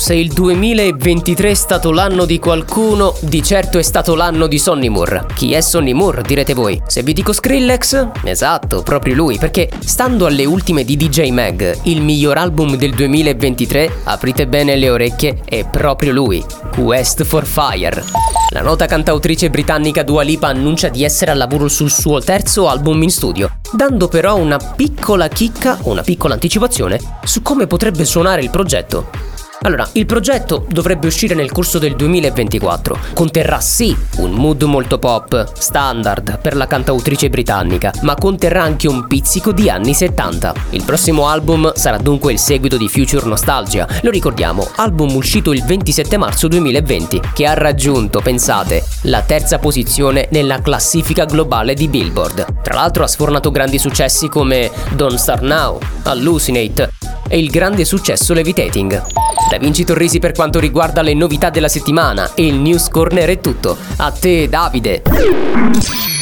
Se 0.00 0.14
il 0.14 0.32
2023 0.32 1.50
è 1.50 1.54
stato 1.54 1.90
l'anno 1.90 2.24
di 2.24 2.38
qualcuno, 2.38 2.97
di 3.20 3.42
certo 3.44 3.78
è 3.78 3.82
stato 3.82 4.16
l'anno 4.16 4.48
di 4.48 4.58
Sonny 4.58 4.88
Moore. 4.88 5.26
Chi 5.34 5.52
è 5.52 5.60
Sonny 5.60 5.92
Moore, 5.92 6.22
direte 6.22 6.52
voi? 6.52 6.82
Se 6.86 7.02
vi 7.04 7.12
dico 7.12 7.32
Skrillex? 7.32 8.08
Esatto, 8.24 8.82
proprio 8.82 9.14
lui, 9.14 9.38
perché 9.38 9.70
stando 9.78 10.26
alle 10.26 10.44
ultime 10.44 10.84
di 10.84 10.96
DJ 10.96 11.30
Mag, 11.30 11.78
il 11.84 12.02
miglior 12.02 12.36
album 12.38 12.74
del 12.74 12.92
2023, 12.94 14.00
aprite 14.04 14.48
bene 14.48 14.74
le 14.74 14.90
orecchie, 14.90 15.42
è 15.44 15.64
proprio 15.64 16.12
lui, 16.12 16.44
Quest 16.74 17.22
for 17.22 17.46
Fire. 17.46 18.02
La 18.50 18.62
nota 18.62 18.86
cantautrice 18.86 19.48
britannica 19.48 20.02
Dua 20.02 20.22
Lipa 20.22 20.48
annuncia 20.48 20.88
di 20.88 21.04
essere 21.04 21.30
al 21.30 21.38
lavoro 21.38 21.68
sul 21.68 21.90
suo 21.90 22.20
terzo 22.20 22.68
album 22.68 23.00
in 23.02 23.10
studio, 23.10 23.60
dando 23.70 24.08
però 24.08 24.36
una 24.36 24.56
piccola 24.56 25.28
chicca, 25.28 25.78
una 25.82 26.02
piccola 26.02 26.34
anticipazione, 26.34 26.98
su 27.22 27.42
come 27.42 27.68
potrebbe 27.68 28.04
suonare 28.04 28.42
il 28.42 28.50
progetto. 28.50 29.36
Allora, 29.62 29.88
il 29.92 30.06
progetto 30.06 30.66
dovrebbe 30.68 31.08
uscire 31.08 31.34
nel 31.34 31.50
corso 31.50 31.80
del 31.80 31.96
2024. 31.96 32.98
Conterrà 33.12 33.60
sì 33.60 33.94
un 34.18 34.30
mood 34.30 34.62
molto 34.62 34.98
pop, 34.98 35.52
standard 35.58 36.38
per 36.40 36.54
la 36.54 36.68
cantautrice 36.68 37.28
britannica, 37.28 37.92
ma 38.02 38.14
conterrà 38.14 38.62
anche 38.62 38.86
un 38.86 39.08
pizzico 39.08 39.50
di 39.50 39.68
anni 39.68 39.94
70. 39.94 40.54
Il 40.70 40.84
prossimo 40.84 41.26
album 41.26 41.72
sarà 41.74 41.98
dunque 41.98 42.32
il 42.32 42.38
seguito 42.38 42.76
di 42.76 42.88
Future 42.88 43.26
Nostalgia. 43.26 43.86
Lo 44.02 44.10
ricordiamo, 44.10 44.68
album 44.76 45.16
uscito 45.16 45.52
il 45.52 45.64
27 45.64 46.16
marzo 46.16 46.46
2020, 46.46 47.20
che 47.34 47.46
ha 47.46 47.54
raggiunto, 47.54 48.20
pensate, 48.20 48.84
la 49.02 49.22
terza 49.22 49.58
posizione 49.58 50.28
nella 50.30 50.60
classifica 50.60 51.24
globale 51.24 51.74
di 51.74 51.88
Billboard. 51.88 52.62
Tra 52.62 52.74
l'altro 52.74 53.02
ha 53.02 53.08
sfornato 53.08 53.50
grandi 53.50 53.78
successi 53.78 54.28
come 54.28 54.70
Don't 54.94 55.18
Start 55.18 55.42
Now, 55.42 55.80
Hallucinate 56.04 56.90
e 57.28 57.38
il 57.38 57.50
grande 57.50 57.84
successo 57.84 58.32
Levitating. 58.32 59.02
Da 59.48 59.56
Vinci 59.56 59.82
Torrisi 59.82 60.18
per 60.18 60.32
quanto 60.32 60.60
riguarda 60.60 61.00
le 61.00 61.14
novità 61.14 61.48
della 61.48 61.68
settimana 61.68 62.34
e 62.34 62.46
il 62.46 62.56
News 62.56 62.88
Corner 62.90 63.30
è 63.30 63.40
tutto. 63.40 63.78
A 63.96 64.10
te 64.10 64.46
Davide! 64.46 66.17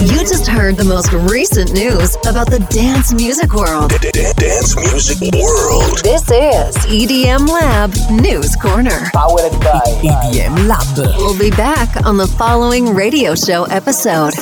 You 0.00 0.18
just 0.24 0.46
heard 0.46 0.76
the 0.76 0.84
most 0.84 1.12
recent 1.12 1.72
news 1.72 2.16
about 2.26 2.50
the 2.50 2.58
dance 2.70 3.12
music 3.12 3.52
world. 3.52 3.90
Dance 4.36 4.74
music 4.76 5.20
world. 5.34 6.00
This 6.02 6.22
is 6.30 6.76
EDM 6.88 7.46
Lab 7.48 7.92
News 8.10 8.56
Corner. 8.56 9.10
Powered 9.12 9.52
by 9.60 9.82
EDM 10.02 10.66
Lab. 10.66 10.96
We'll 11.18 11.38
be 11.38 11.50
back 11.50 12.06
on 12.06 12.16
the 12.16 12.26
following 12.26 12.94
radio 12.94 13.34
show 13.34 13.64
episode. 13.64 14.32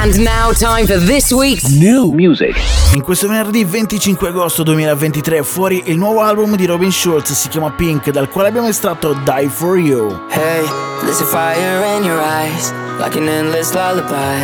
And 0.00 0.18
now, 0.24 0.52
time 0.52 0.86
for 0.86 0.98
this 0.98 1.32
week's 1.32 1.68
new 1.68 2.12
music. 2.12 2.54
In 2.94 3.02
questo 3.02 3.26
venerdì 3.28 3.64
25 3.64 4.28
agosto 4.28 4.62
2023 4.62 5.38
è 5.38 5.42
fuori 5.42 5.82
il 5.86 5.98
nuovo 5.98 6.20
album 6.22 6.56
di 6.56 6.66
Robin 6.66 6.90
Schulz, 6.90 7.32
si 7.32 7.48
chiama 7.48 7.70
Pink, 7.72 8.10
dal 8.10 8.28
quale 8.28 8.48
abbiamo 8.48 8.68
estratto 8.68 9.12
Die 9.12 9.48
For 9.48 9.78
You. 9.78 10.26
Hey, 10.30 10.64
there's 11.02 11.20
a 11.20 11.24
fire 11.24 11.84
in 11.96 12.04
your 12.04 12.18
eyes, 12.20 12.72
like 13.00 13.16
an 13.16 13.28
endless 13.28 13.74
lullaby. 13.74 14.36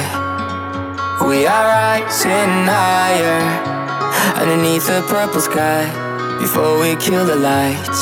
We 1.28 1.46
are 1.46 1.66
rising 1.68 2.64
higher, 2.64 3.40
underneath 4.40 4.86
the 4.86 5.04
purple 5.12 5.42
sky. 5.42 5.84
Before 6.40 6.80
we 6.80 6.96
kill 6.96 7.26
the 7.26 7.36
lights, 7.36 8.00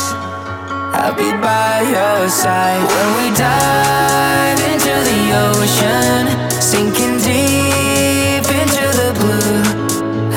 I'll 0.94 1.14
be 1.14 1.30
by 1.42 1.82
your 1.90 2.28
side. 2.30 2.86
When 2.86 3.08
we 3.18 3.26
dive 3.36 4.60
into 4.70 4.94
the 5.10 5.20
ocean, 5.50 6.22
sinking 6.62 7.18
deep 7.18 8.46
into 8.46 8.86
the 9.00 9.10
blue. 9.18 9.58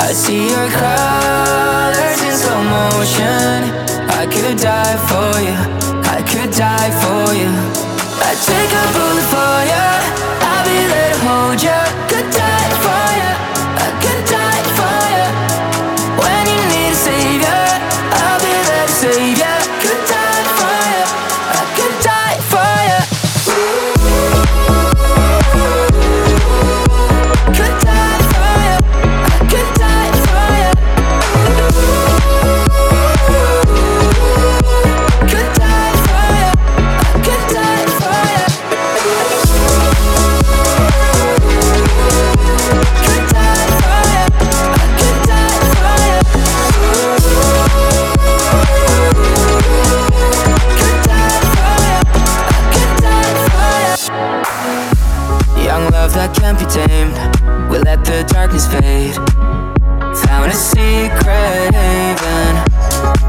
I 0.02 0.14
see 0.14 0.50
your 0.50 0.70
colors 0.82 2.20
in 2.26 2.34
slow 2.42 2.62
motion. 2.66 3.70
I 4.18 4.26
could 4.26 4.58
die 4.58 4.98
for 5.10 5.32
you, 5.46 5.58
I 6.10 6.26
could 6.26 6.52
die 6.58 6.92
for 7.06 7.34
you. 7.38 7.54
I'd 8.18 8.40
take 8.50 8.72
a 8.74 8.86
bullet 8.98 9.28
for 9.30 9.58
you, 9.72 9.88
hold 11.28 11.62
you. 11.62 11.87
darkness 58.48 58.68
fade. 58.68 59.16
Found 60.26 60.52
a 60.52 60.56
secret 60.56 61.74
haven. 61.74 62.56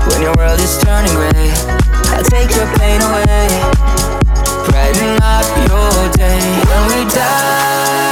When 0.09 0.23
your 0.23 0.35
world 0.37 0.61
is 0.61 0.79
turning 0.79 1.13
gray 1.13 1.53
I'll 2.13 2.25
take 2.25 2.51
your 2.55 2.67
pain 2.79 3.01
away. 3.03 3.49
Brighten 4.69 5.19
up 5.23 5.47
your 5.69 6.13
day. 6.13 6.41
When 6.69 7.05
we 7.05 7.11
die. 7.11 8.08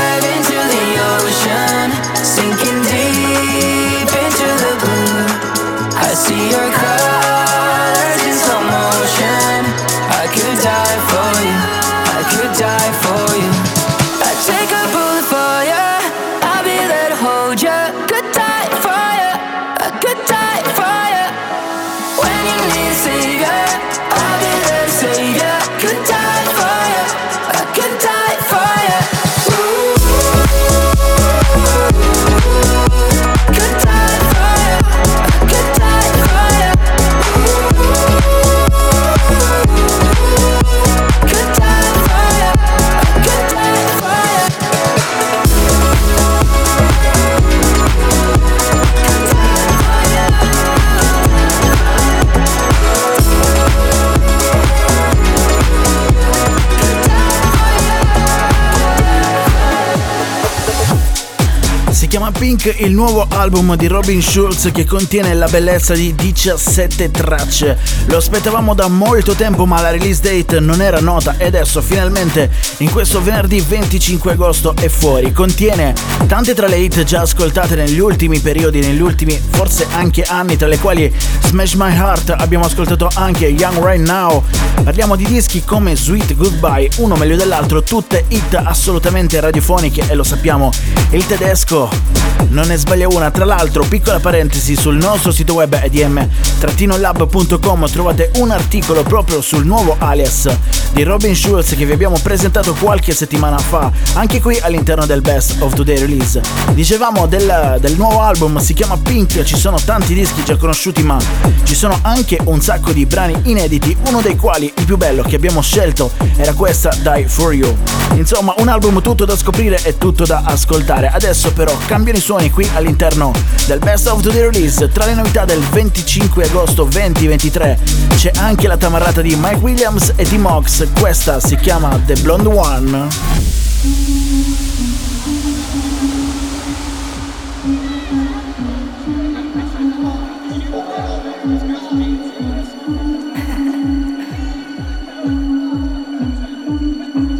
Il 62.79 62.93
nuovo 62.93 63.27
album 63.29 63.77
di 63.77 63.87
Robin 63.87 64.21
Schulz 64.21 64.71
che 64.73 64.85
contiene 64.85 65.35
la 65.35 65.47
bellezza 65.47 65.95
di 65.95 66.15
17 66.15 67.11
tracce. 67.11 67.79
Lo 68.07 68.17
aspettavamo 68.17 68.75
da 68.75 68.89
molto 68.89 69.35
tempo 69.35 69.67
ma 69.67 69.81
la 69.81 69.91
release 69.91 70.21
date 70.21 70.59
non 70.59 70.81
era 70.81 70.99
nota 71.01 71.37
e 71.37 71.47
adesso 71.47 71.81
finalmente 71.81 72.51
in 72.79 72.91
questo 72.91 73.23
venerdì 73.23 73.61
25 73.61 74.33
agosto 74.33 74.75
è 74.75 74.89
fuori. 74.89 75.33
Contiene 75.33 75.95
tante 76.27 76.55
tra 76.55 76.67
le 76.67 76.79
hit 76.79 77.05
già 77.05 77.21
ascoltate 77.21 77.77
negli 77.77 77.99
ultimi 77.99 78.41
periodi, 78.41 78.81
negli 78.81 79.01
ultimi 79.01 79.41
forse 79.51 79.87
anche 79.93 80.23
anni, 80.23 80.57
tra 80.57 80.67
le 80.67 80.79
quali 80.79 81.15
Smash 81.45 81.75
My 81.75 81.95
Heart, 81.95 82.35
abbiamo 82.37 82.65
ascoltato 82.65 83.09
anche 83.15 83.47
Young 83.47 83.85
Right 83.85 84.05
Now. 84.05 84.43
Parliamo 84.83 85.15
di 85.15 85.25
dischi 85.25 85.63
come 85.65 85.95
Sweet 85.95 86.35
Goodbye, 86.35 86.91
uno 86.97 87.17
meglio 87.17 87.37
dell'altro, 87.37 87.83
tutte 87.83 88.25
hit 88.29 88.55
assolutamente 88.55 89.39
radiofoniche 89.41 90.05
e 90.09 90.15
lo 90.15 90.25
sappiamo, 90.25 90.73
il 91.11 91.27
tedesco 91.27 92.27
non 92.57 92.69
ne 92.69 92.77
sbaglia 92.77 93.07
una. 93.07 93.31
Tra 93.31 93.45
l'altro, 93.45 93.85
piccola 93.85 94.19
parentesi, 94.19 94.77
sul 94.77 94.97
nostro 94.97 95.31
sito 95.31 95.53
web 95.53 95.75
edm-lab.com 95.75 97.91
trovate 97.91 98.31
un 98.37 98.51
articolo 98.51 99.03
proprio 99.03 99.43
sul 99.43 99.67
nuovo 99.67 99.97
alias 99.99 100.49
di 100.93 101.03
Robin 101.03 101.37
Schulz 101.37 101.75
che 101.75 101.85
vi 101.85 101.93
abbiamo 101.93 102.19
presentato 102.23 102.73
qualche 102.73 103.13
settimana 103.13 103.59
fa, 103.59 103.93
anche 104.15 104.41
qui 104.41 104.59
all'interno 104.59 105.05
del 105.05 105.21
Best 105.21 105.61
of 105.61 105.75
Today 105.75 105.99
Release. 105.99 106.41
Dicevamo 106.73 107.27
del, 107.27 107.77
del 107.79 107.95
nuovo 107.97 108.23
album, 108.23 108.59
si 108.59 108.73
chiama 108.73 108.97
Pink, 108.97 109.43
ci 109.43 109.57
sono 109.57 109.79
tanti 109.85 110.15
dischi 110.15 110.43
già 110.43 110.57
conosciuti, 110.57 111.03
ma 111.03 111.19
ci 111.65 111.75
sono 111.75 111.99
anche 112.01 112.39
un 112.45 112.63
sacco 112.63 112.93
di 112.93 113.05
brani 113.05 113.39
inediti, 113.43 113.95
uno 114.07 114.23
dei 114.23 114.37
quali, 114.37 114.73
il 114.75 114.85
più 114.87 114.97
bello 114.97 115.23
che 115.23 115.37
abbiamo 115.37 115.61
scelto, 115.61 116.11
era 116.37 116.55
questa 116.55 116.97
Die 117.03 117.29
For 117.29 117.53
You. 117.53 117.77
Insomma, 118.15 118.55
un 118.59 118.69
album 118.69 119.03
tutto 119.03 119.27
da 119.27 119.37
scoprire 119.37 119.83
e 119.83 119.99
tutto 119.99 120.25
da 120.25 120.45
ascoltare. 120.47 121.09
Adesso 121.09 121.53
però 121.53 121.77
cambiano 121.85 122.19
i 122.19 122.23
suoni 122.23 122.46
qui 122.51 122.69
all'interno 122.75 123.33
del 123.67 123.79
Best 123.79 124.07
of 124.09 124.23
the 124.23 124.31
Release. 124.31 124.89
Tra 124.89 125.07
le 125.07 125.15
novità 125.15 125.45
del 125.45 125.61
25 125.61 126.45
agosto 126.45 126.85
2023 126.85 127.79
c'è 128.17 128.31
anche 128.35 128.67
la 128.67 128.77
tamarrata 128.77 129.21
di 129.21 129.35
Mike 129.37 129.57
Williams 129.57 130.13
e 130.17 130.25
di 130.25 130.39
Mox. 130.39 130.87
Questa 130.99 131.41
si 131.41 131.57
chiama 131.57 131.99
The 132.05 132.15
Blonde 132.21 132.49
One. 132.49 133.09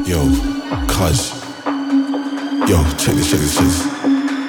Yo, 0.05 0.23
cuz. 0.87 1.33
Yo, 2.67 2.83
check 2.97 3.15
this, 3.15 3.31
check 3.31 3.41
this, 3.41 3.55
check 3.55 3.67
this. 3.67 3.96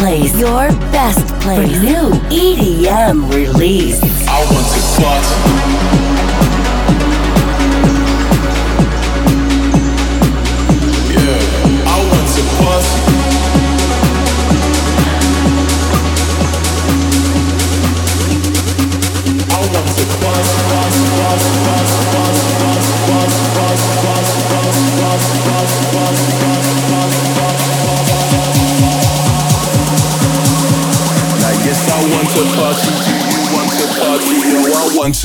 Place. 0.00 0.34
Your 0.38 0.68
best 0.90 1.26
place. 1.42 1.78
New 1.82 2.10
EDM 2.30 3.30
release. 3.34 4.00
I 4.26 4.40
want 4.50 4.66
to 4.72 5.02
party. 5.02 5.59
bunch 35.10 35.24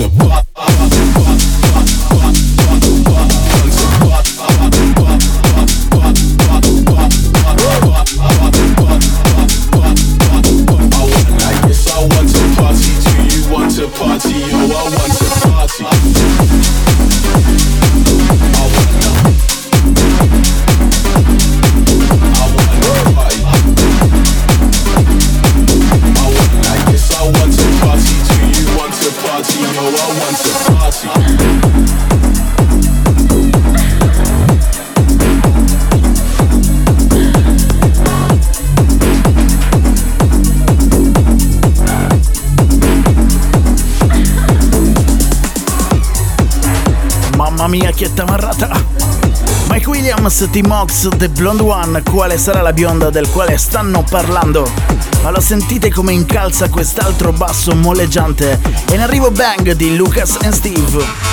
T-Mox, 50.55 51.09
The 51.17 51.27
Blonde 51.27 51.63
One, 51.63 52.01
quale 52.01 52.37
sarà 52.37 52.61
la 52.61 52.71
bionda 52.71 53.09
del 53.09 53.29
quale 53.29 53.57
stanno 53.57 54.05
parlando? 54.09 54.65
Ma 55.21 55.29
lo 55.29 55.41
sentite 55.41 55.91
come 55.91 56.13
incalza 56.13 56.69
quest'altro 56.69 57.33
basso 57.33 57.75
molleggiante? 57.75 58.61
E 58.89 58.93
in 58.93 59.01
arrivo 59.01 59.31
Bang 59.31 59.73
di 59.73 59.97
Lucas 59.97 60.37
and 60.43 60.53
Steve. 60.53 61.24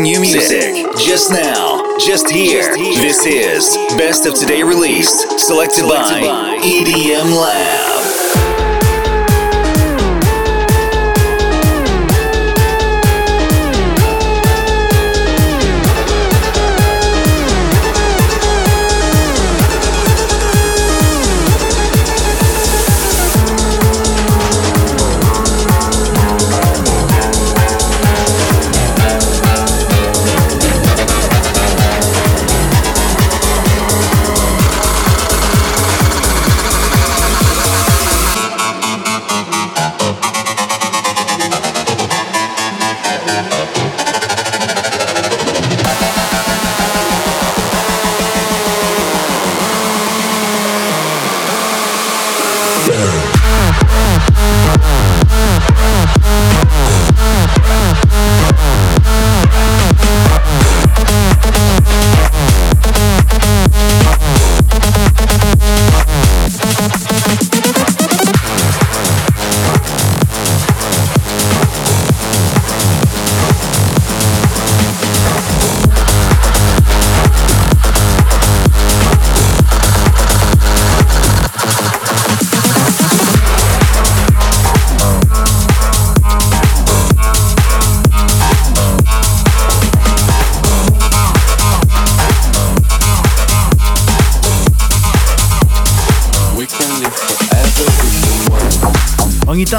New 0.00 0.20
music 0.20 0.86
just 0.96 1.30
now, 1.30 1.96
just 1.98 2.30
here. 2.30 2.74
This 2.74 3.26
is 3.26 3.76
Best 3.98 4.24
of 4.24 4.34
Today 4.34 4.62
released, 4.62 5.38
selected 5.38 5.82
by 5.82 6.58
EDM 6.62 7.36
Lab. 7.38 7.99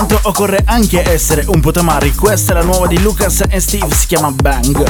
Ogni 0.01 0.09
tanto 0.09 0.29
occorre 0.29 0.63
anche 0.65 1.07
essere 1.07 1.43
un 1.45 1.59
po' 1.59 1.69
tamari, 1.69 2.15
questa 2.15 2.53
è 2.53 2.55
la 2.55 2.63
nuova 2.63 2.87
di 2.87 2.99
Lucas 3.01 3.43
e 3.47 3.59
Steve, 3.59 3.93
si 3.93 4.07
chiama 4.07 4.31
Bang. 4.31 4.83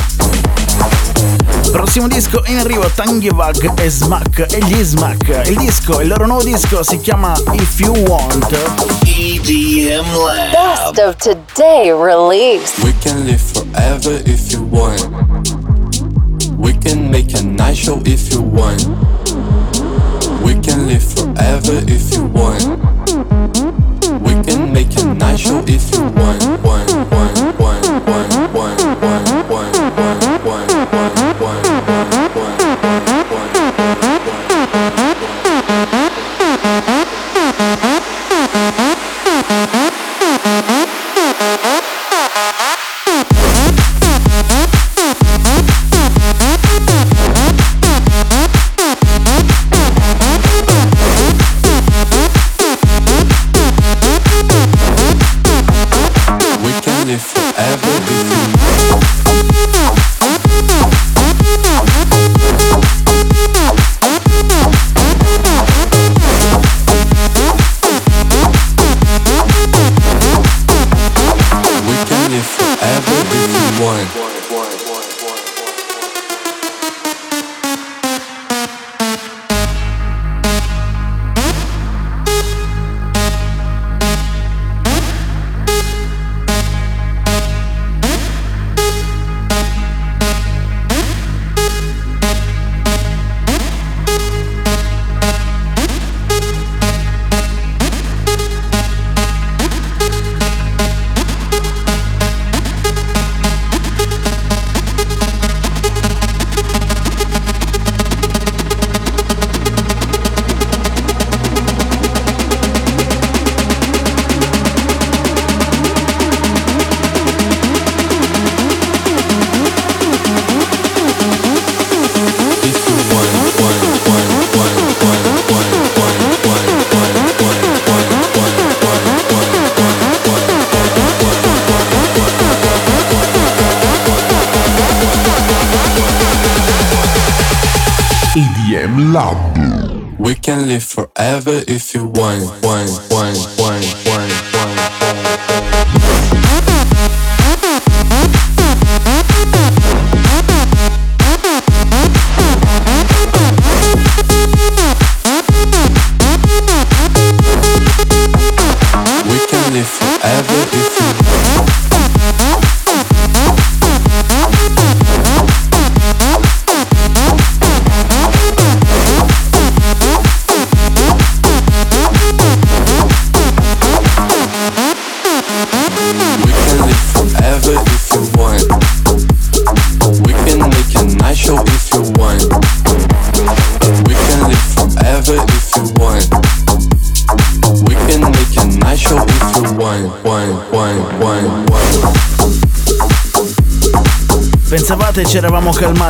Prossimo 1.70 2.07
disco 2.07 2.41
in 2.45 2.57
arrivo 2.57 2.89
Tangivag 2.89 3.78
e 3.78 3.89
Smack 3.89 4.53
e 4.53 4.59
gli 4.64 4.82
Smack. 4.82 5.49
Il 5.49 5.57
disco, 5.57 5.99
il 5.99 6.07
loro 6.07 6.26
nuovo 6.28 6.43
disco 6.43 6.82
si 6.84 6.97
chiama 6.99 7.34
If 7.51 7.80
You 7.80 7.93
Want. 8.05 8.55
EDM 9.03 10.16
Lab. 10.16 10.51
Best 10.53 10.99
of 10.99 11.16
today 11.18 11.91
release. 11.91 12.82
We 12.82 12.93
can 13.01 13.26
live 13.26 13.41
forever 13.41 14.22
if 14.26 14.49
you 14.53 14.66
want. 14.70 15.09
We 16.57 16.78
can 16.78 17.09
make 17.09 17.38
a 17.38 17.41
nice 17.41 17.82
show 17.84 17.99
if 18.05 18.32
you 18.32 18.41
want. 18.41 18.88
We 20.41 20.57
can 20.62 20.88
live 20.88 21.03
forever 21.03 21.84
if 21.88 22.14
you 22.14 22.24
want. 22.34 23.01
We 24.32 24.42
can 24.44 24.72
make 24.72 24.98
a 24.98 25.04
nice 25.14 25.42
show 25.42 25.62
if 25.68 25.94
you 25.94 26.04
want. 26.04 26.42
Want, 26.64 26.64
want, 26.64 27.12
want, 27.12 27.60
want, 27.60 27.60
want, 27.60 27.88
want, 28.08 28.34
want, 28.40 28.72
want, 28.72 29.50
want, 29.50 29.76
want, 30.10 30.46
want, 30.46 31.20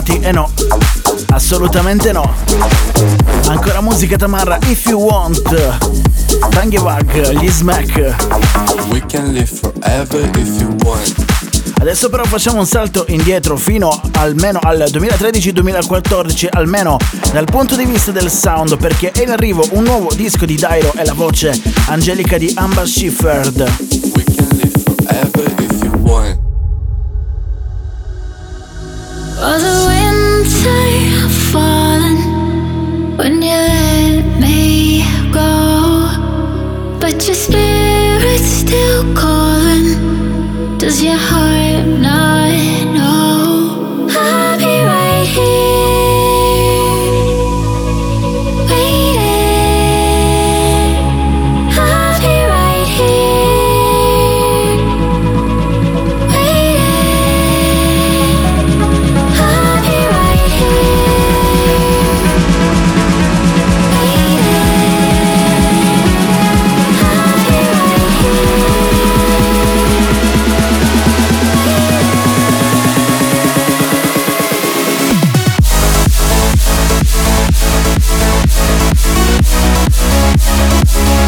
calmati? 0.01 0.19
E 0.19 0.31
no, 0.31 0.49
assolutamente 1.29 2.11
no. 2.11 2.33
Ancora 3.47 3.81
musica 3.81 4.17
tamarra 4.17 4.57
If 4.67 4.85
You 4.87 4.99
Want. 4.99 5.41
Tangy 6.49 6.77
Wag, 6.77 7.39
gli 7.39 7.49
smack. 7.49 8.15
We 8.89 9.03
can 9.05 9.31
live 9.31 9.47
forever 9.47 10.29
if 10.37 10.59
you 10.59 10.75
want. 10.83 11.39
Adesso 11.79 12.09
però 12.09 12.23
facciamo 12.25 12.59
un 12.59 12.67
salto 12.67 13.05
indietro 13.07 13.57
fino 13.57 13.99
almeno 14.13 14.59
al 14.61 14.85
2013-2014, 14.91 16.47
almeno 16.51 16.97
dal 17.31 17.45
punto 17.45 17.75
di 17.75 17.85
vista 17.85 18.11
del 18.11 18.29
sound, 18.29 18.77
perché 18.77 19.11
è 19.11 19.23
in 19.23 19.31
arrivo 19.31 19.65
un 19.71 19.83
nuovo 19.83 20.11
disco 20.13 20.45
di 20.45 20.55
Dairo 20.55 20.93
e 20.93 21.03
la 21.03 21.13
voce 21.13 21.59
angelica 21.87 22.37
di 22.37 22.51
Amber 22.55 22.87
Shifford. 22.87 23.59
We 24.15 24.23
can 24.23 24.47
live 24.57 24.79
forever 24.83 25.53
if 25.59 25.83
you 25.83 25.91
want. 26.01 26.50
Does 40.81 41.03
your 41.03 41.15
heart 41.15 41.85
not 42.01 42.51
know? 42.93 44.07
I'll 44.09 44.57
be 44.57 44.65
right 44.65 45.25
here, 45.25 46.10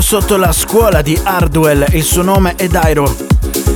Sotto 0.09 0.37
la 0.37 0.51
scuola 0.51 1.03
di 1.03 1.15
Hardwell, 1.21 1.85
il 1.91 2.01
suo 2.01 2.23
nome 2.23 2.55
è 2.55 2.67
Dairo. 2.67 3.15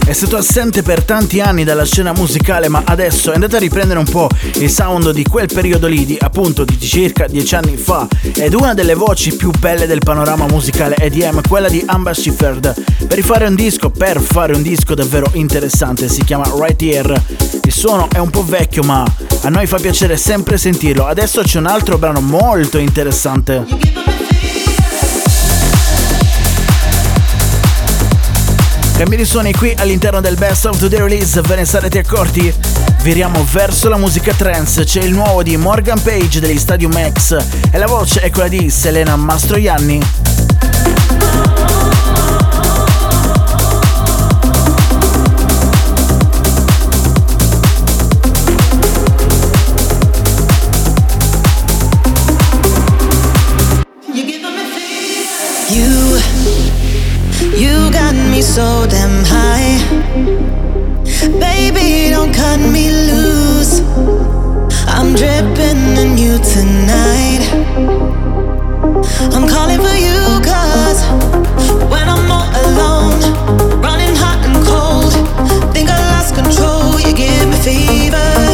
È 0.04 0.14
stato 0.14 0.36
assente 0.36 0.82
per 0.82 1.04
tanti 1.04 1.40
anni 1.40 1.64
dalla 1.64 1.86
scena 1.86 2.12
musicale, 2.12 2.70
ma 2.70 2.82
adesso 2.84 3.30
è 3.30 3.36
andato 3.36 3.58
a 3.58 3.60
riprendere 3.60 4.00
un 4.00 4.10
po' 4.10 4.28
il 4.56 4.68
sound 4.72 5.12
di 5.12 5.24
quel 5.26 5.46
periodo 5.46 5.86
lì, 5.86 6.08
di 6.08 6.18
appunto 6.20 6.66
di 6.66 6.80
circa 6.80 7.28
dieci 7.28 7.54
anni 7.54 7.78
fa. 7.78 8.08
Ed 8.34 8.56
una 8.56 8.74
delle 8.74 8.96
voci 8.96 9.36
più 9.36 9.52
belle 9.60 9.86
del 9.86 10.00
panorama 10.00 10.48
musicale 10.48 10.96
EDM, 10.96 11.42
quella 11.48 11.70
di 11.70 11.84
Amber 11.86 12.18
Shifford. 12.18 12.84
Per 13.06 13.16
rifare 13.16 13.46
un 13.46 13.54
disco, 13.54 13.92
per 13.92 14.20
fare 14.20 14.56
un 14.56 14.64
disco 14.64 14.96
davvero 14.96 15.30
interessante, 15.34 16.10
si 16.10 16.24
chiama 16.24 16.52
Right 16.56 16.82
Here. 16.82 17.26
Il 17.64 17.72
suono 17.72 18.08
è 18.12 18.18
un 18.18 18.32
po' 18.32 18.44
vecchio, 18.44 18.82
ma 18.82 19.06
a 19.44 19.50
noi 19.50 19.68
fa 19.68 19.78
piacere 19.78 20.18
sempre 20.18 20.58
sentirlo. 20.58 21.06
Adesso 21.06 21.44
c'è 21.44 21.60
un 21.60 21.68
altro 21.68 22.00
brano 22.00 22.22
molto 22.22 22.80
interessante. 22.80 24.23
Cambi 28.96 29.16
di 29.18 29.26
suoni 29.26 29.54
qui 29.54 29.74
all'interno 29.78 30.22
del 30.22 30.36
Best 30.36 30.66
of 30.66 30.78
the 30.78 30.98
Release, 30.98 31.42
ve 31.42 31.56
ne 31.56 31.66
sarete 31.66 32.00
accorti? 32.00 32.54
Viriamo 33.02 33.46
verso 33.52 33.90
la 33.90 33.98
musica 33.98 34.34
trance, 34.34 34.86
c'è 34.86 35.02
il 35.02 35.12
nuovo 35.12 35.44
di 35.44 35.58
Morgan 35.58 36.02
Page 36.02 36.40
degli 36.40 36.60
Stadium 36.60 36.94
X 37.12 37.38
e 37.72 37.78
la 37.78 37.88
voce 37.88 38.22
è 38.22 38.30
quella 38.30 38.48
di 38.48 38.70
Selena 38.70 39.16
Mastroianni. 39.16 40.00
So 58.54 58.86
damn 58.88 59.26
high. 59.26 59.82
Baby, 61.40 62.12
don't 62.12 62.32
cut 62.32 62.60
me 62.60 62.92
loose. 63.10 63.82
I'm 64.86 65.16
dripping 65.16 65.98
in 65.98 66.20
you 66.20 66.38
tonight. 66.38 67.44
I'm 69.34 69.48
calling 69.48 69.82
for 69.82 69.96
you 70.08 70.22
cause 70.46 71.02
when 71.90 72.08
I'm 72.08 72.30
all 72.30 72.50
alone, 72.66 73.82
running 73.82 74.16
hot 74.16 74.46
and 74.46 74.64
cold, 74.64 75.14
think 75.74 75.90
I 75.90 75.98
lost 76.14 76.36
control. 76.36 77.00
You 77.00 77.12
give 77.16 77.48
me 77.50 77.58
fever 77.58 78.53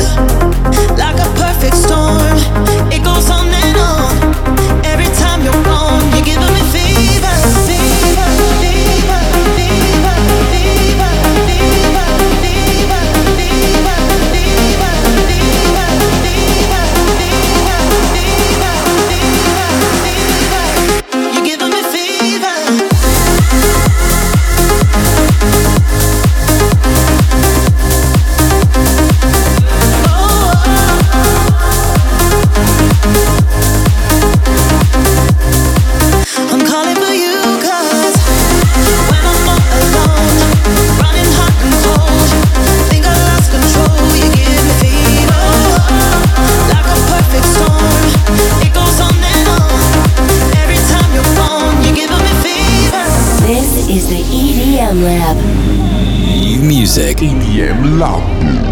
PM 57.60 58.00
Labu. 58.00 58.69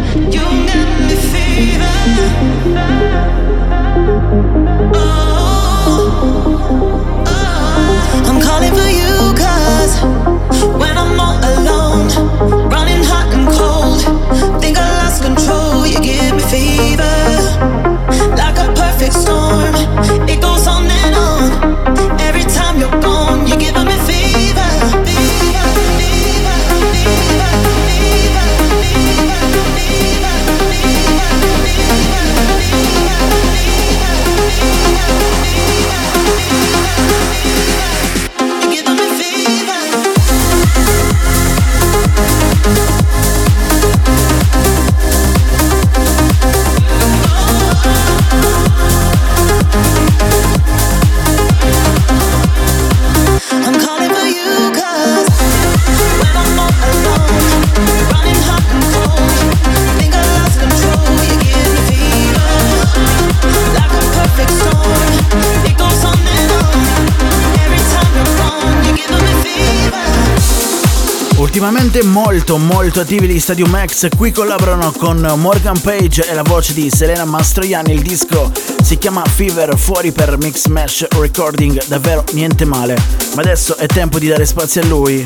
Ultimamente 71.67 72.01
molto 72.01 72.57
molto 72.57 73.01
attivi 73.01 73.27
gli 73.27 73.41
Stadium 73.41 73.85
X, 73.85 74.07
qui 74.15 74.31
collaborano 74.31 74.93
con 74.93 75.19
Morgan 75.35 75.77
Page 75.81 76.25
e 76.25 76.33
la 76.33 76.41
voce 76.41 76.73
di 76.73 76.89
Selena 76.89 77.25
Mastroianni, 77.25 77.91
il 77.91 78.01
disco 78.01 78.49
si 78.81 78.97
chiama 78.97 79.21
Fever, 79.25 79.77
fuori 79.77 80.13
per 80.13 80.37
Mix 80.37 80.67
Mesh 80.67 81.05
Recording, 81.09 81.87
davvero 81.87 82.23
niente 82.31 82.63
male, 82.63 82.95
ma 83.35 83.41
adesso 83.41 83.75
è 83.75 83.85
tempo 83.85 84.17
di 84.17 84.27
dare 84.29 84.45
spazio 84.45 84.81
a 84.81 84.85
lui. 84.85 85.25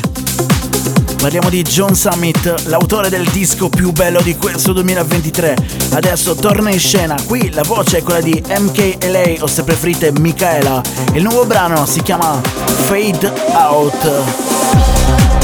Parliamo 1.16 1.48
di 1.48 1.62
John 1.62 1.94
Summit, 1.94 2.64
l'autore 2.66 3.08
del 3.08 3.28
disco 3.28 3.68
più 3.68 3.92
bello 3.92 4.20
di 4.20 4.34
questo 4.34 4.72
2023. 4.72 5.56
Adesso 5.92 6.34
torna 6.34 6.70
in 6.70 6.80
scena, 6.80 7.14
qui 7.24 7.52
la 7.52 7.62
voce 7.62 7.98
è 7.98 8.02
quella 8.02 8.20
di 8.20 8.42
MKLA 8.44 9.34
o 9.38 9.46
se 9.46 9.62
preferite 9.62 10.10
Michaela. 10.18 10.82
Il 11.12 11.22
nuovo 11.22 11.46
brano 11.46 11.86
si 11.86 12.02
chiama 12.02 12.40
Fade 12.88 13.32
Out. 13.52 15.41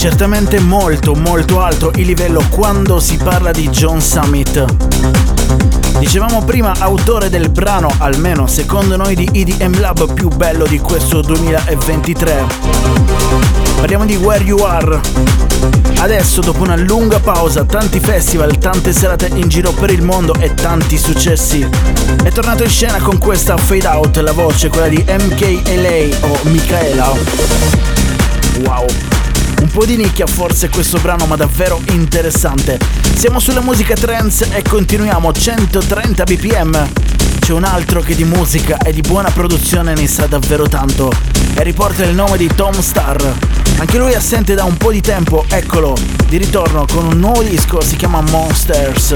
Certamente 0.00 0.58
molto 0.60 1.14
molto 1.14 1.60
alto 1.60 1.92
il 1.96 2.06
livello 2.06 2.42
quando 2.48 2.98
si 3.00 3.18
parla 3.18 3.50
di 3.50 3.68
John 3.68 4.00
Summit. 4.00 4.64
Dicevamo 5.98 6.42
prima 6.42 6.72
autore 6.78 7.28
del 7.28 7.50
brano, 7.50 7.92
almeno 7.98 8.46
secondo 8.46 8.96
noi 8.96 9.14
di 9.14 9.28
EDM 9.30 9.78
Lab 9.78 10.14
più 10.14 10.28
bello 10.28 10.64
di 10.64 10.78
questo 10.78 11.20
2023. 11.20 12.44
Parliamo 13.76 14.06
di 14.06 14.16
Where 14.16 14.42
You 14.42 14.60
Are. 14.60 14.98
Adesso 15.98 16.40
dopo 16.40 16.62
una 16.62 16.76
lunga 16.76 17.20
pausa, 17.20 17.66
tanti 17.66 18.00
festival, 18.00 18.56
tante 18.56 18.94
serate 18.94 19.30
in 19.34 19.48
giro 19.48 19.70
per 19.72 19.90
il 19.90 20.00
mondo 20.00 20.32
e 20.32 20.54
tanti 20.54 20.96
successi, 20.96 21.68
è 22.24 22.30
tornato 22.30 22.62
in 22.62 22.70
scena 22.70 22.98
con 23.00 23.18
questa 23.18 23.58
fade 23.58 23.86
out, 23.86 24.16
la 24.16 24.32
voce, 24.32 24.70
quella 24.70 24.88
di 24.88 25.04
MKLA 25.06 26.26
o 26.26 26.38
Michaela. 26.44 27.12
Wow. 28.64 29.19
Un 29.60 29.68
po' 29.70 29.84
di 29.84 29.96
nicchia 29.96 30.26
forse 30.26 30.70
questo 30.70 30.98
brano, 30.98 31.26
ma 31.26 31.36
davvero 31.36 31.80
interessante. 31.90 32.78
Siamo 33.14 33.38
sulla 33.38 33.60
musica 33.60 33.94
trance 33.94 34.48
e 34.52 34.62
continuiamo 34.62 35.32
130 35.32 36.24
bpm. 36.24 36.88
C'è 37.38 37.52
un 37.52 37.64
altro 37.64 38.00
che 38.00 38.14
di 38.14 38.24
musica 38.24 38.78
e 38.78 38.92
di 38.92 39.02
buona 39.02 39.30
produzione 39.30 39.92
ne 39.94 40.06
sa 40.06 40.26
davvero 40.26 40.66
tanto 40.66 41.12
e 41.54 41.62
riporta 41.62 42.04
il 42.04 42.14
nome 42.14 42.38
di 42.38 42.48
Tom 42.54 42.72
Starr. 42.80 43.22
Anche 43.78 43.98
lui 43.98 44.14
assente 44.14 44.54
da 44.54 44.64
un 44.64 44.78
po' 44.78 44.92
di 44.92 45.02
tempo, 45.02 45.44
eccolo, 45.48 45.94
di 46.26 46.38
ritorno 46.38 46.86
con 46.90 47.04
un 47.04 47.18
nuovo 47.18 47.42
disco, 47.42 47.82
si 47.82 47.96
chiama 47.96 48.22
Monsters. 48.22 49.14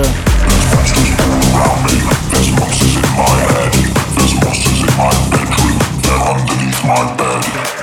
My 6.84 7.14
bed. 7.16 7.73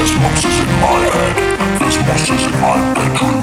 There's 0.00 0.18
monsters 0.18 0.58
in 0.60 0.66
my 0.80 0.98
head. 1.12 1.78
There's 1.78 1.98
monsters 2.06 2.46
in 2.46 2.52
my 2.52 2.94
bedroom. 2.94 3.39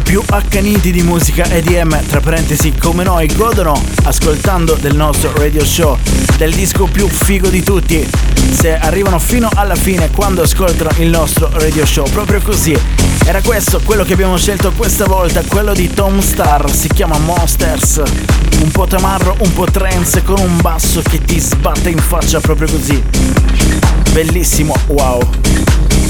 Più 0.00 0.22
accaniti 0.30 0.90
di 0.90 1.02
musica 1.02 1.44
EDM, 1.44 2.06
tra 2.06 2.20
parentesi 2.20 2.72
come 2.72 3.04
noi, 3.04 3.26
godono 3.34 3.80
ascoltando 4.04 4.74
del 4.74 4.94
nostro 4.94 5.32
radio 5.36 5.64
show, 5.64 5.98
del 6.36 6.52
disco 6.54 6.86
più 6.86 7.08
figo 7.08 7.48
di 7.48 7.62
tutti. 7.62 8.08
Se 8.50 8.76
arrivano 8.76 9.18
fino 9.18 9.48
alla 9.54 9.74
fine 9.74 10.10
quando 10.10 10.42
ascoltano 10.42 10.90
il 10.98 11.08
nostro 11.08 11.50
radio 11.52 11.84
show, 11.84 12.08
proprio 12.10 12.40
così. 12.40 12.76
Era 13.26 13.40
questo 13.42 13.80
quello 13.84 14.04
che 14.04 14.12
abbiamo 14.14 14.36
scelto 14.36 14.72
questa 14.72 15.06
volta, 15.06 15.42
quello 15.46 15.74
di 15.74 15.92
Tom 15.92 16.20
Star, 16.20 16.70
si 16.70 16.88
chiama 16.88 17.18
Monsters. 17.18 18.02
Un 18.60 18.70
po' 18.70 18.86
tamarro, 18.86 19.36
un 19.40 19.52
po' 19.52 19.66
trance 19.66 20.22
con 20.22 20.38
un 20.38 20.60
basso 20.60 21.02
che 21.02 21.20
ti 21.20 21.38
sbatte 21.38 21.90
in 21.90 21.98
faccia 21.98 22.40
proprio 22.40 22.68
così. 22.70 23.02
Bellissimo, 24.12 24.74
wow. 24.86 25.20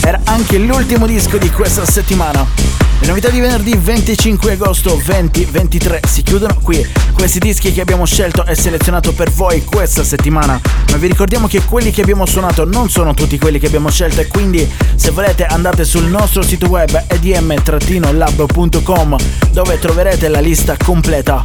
Era 0.01 0.21
anche 0.25 0.59
l'ultimo 0.59 1.07
disco 1.07 1.39
di 1.39 1.51
questa 1.51 1.85
settimana. 1.87 2.84
Le 3.05 3.11
novità 3.11 3.29
di 3.29 3.39
venerdì 3.39 3.77
25 3.77 4.53
agosto 4.53 4.99
2023 5.05 6.01
si 6.09 6.23
chiudono 6.23 6.57
qui. 6.63 6.83
Questi 7.13 7.39
dischi 7.39 7.71
che 7.71 7.83
abbiamo 7.83 8.07
scelto 8.07 8.47
e 8.47 8.55
selezionato 8.55 9.13
per 9.13 9.31
voi 9.31 9.63
questa 9.63 10.03
settimana. 10.03 10.59
Ma 10.91 10.97
vi 10.97 11.09
ricordiamo 11.09 11.47
che 11.47 11.61
quelli 11.65 11.91
che 11.91 12.01
abbiamo 12.01 12.25
suonato 12.25 12.65
non 12.65 12.89
sono 12.89 13.13
tutti 13.13 13.39
quelli 13.39 13.59
che 13.59 13.67
abbiamo 13.67 13.91
scelto 13.91 14.23
e 14.23 14.27
quindi 14.27 14.67
se 14.95 15.11
volete 15.11 15.45
andate 15.45 15.85
sul 15.85 16.07
nostro 16.07 16.41
sito 16.41 16.67
web 16.69 17.05
edm-lab.com 17.09 17.57
dove 19.51 19.79
troverete 19.79 20.29
la 20.29 20.41
lista 20.41 20.75
completa 20.83 21.45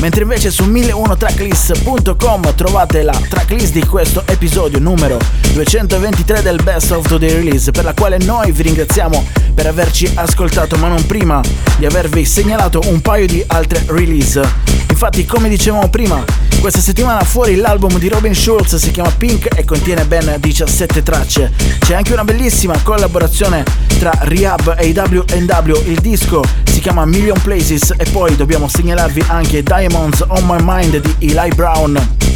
mentre 0.00 0.22
invece 0.22 0.50
su 0.50 0.64
1001tracklist.com 0.64 2.54
trovate 2.54 3.02
la 3.02 3.20
tracklist 3.28 3.72
di 3.72 3.84
questo 3.84 4.22
episodio 4.26 4.78
numero 4.78 5.18
223 5.52 6.42
del 6.42 6.62
Best 6.62 6.92
of 6.92 7.06
the 7.18 7.32
Release 7.32 7.70
per 7.70 7.84
la 7.84 7.94
quale 7.94 8.18
noi 8.18 8.52
vi 8.52 8.62
ringraziamo 8.62 9.26
per 9.54 9.66
averci 9.66 10.10
ascoltato 10.14 10.76
ma 10.76 10.87
non 10.88 11.06
prima 11.06 11.40
di 11.76 11.86
avervi 11.86 12.24
segnalato 12.24 12.80
un 12.86 13.00
paio 13.00 13.26
di 13.26 13.42
altre 13.46 13.84
release 13.88 14.76
Infatti, 15.00 15.24
come 15.26 15.48
dicevamo 15.48 15.88
prima, 15.90 16.24
questa 16.60 16.80
settimana 16.80 17.22
fuori 17.22 17.54
l'album 17.54 18.00
di 18.00 18.08
Robin 18.08 18.34
Schulz 18.34 18.74
si 18.74 18.90
chiama 18.90 19.12
Pink 19.12 19.46
e 19.56 19.64
contiene 19.64 20.04
ben 20.06 20.34
17 20.40 21.04
tracce. 21.04 21.52
C'è 21.78 21.94
anche 21.94 22.12
una 22.12 22.24
bellissima 22.24 22.76
collaborazione 22.82 23.62
tra 24.00 24.10
Rehab 24.22 24.74
e 24.76 24.90
WW, 24.90 25.82
il 25.84 26.00
disco 26.00 26.42
si 26.64 26.80
chiama 26.80 27.04
Million 27.04 27.40
Places 27.40 27.94
e 27.96 28.06
poi 28.10 28.34
dobbiamo 28.34 28.66
segnalarvi 28.66 29.24
anche 29.28 29.62
Diamonds 29.62 30.24
on 30.26 30.44
My 30.46 30.58
Mind 30.60 31.00
di 31.00 31.28
Eli 31.30 31.50
Brown 31.54 32.27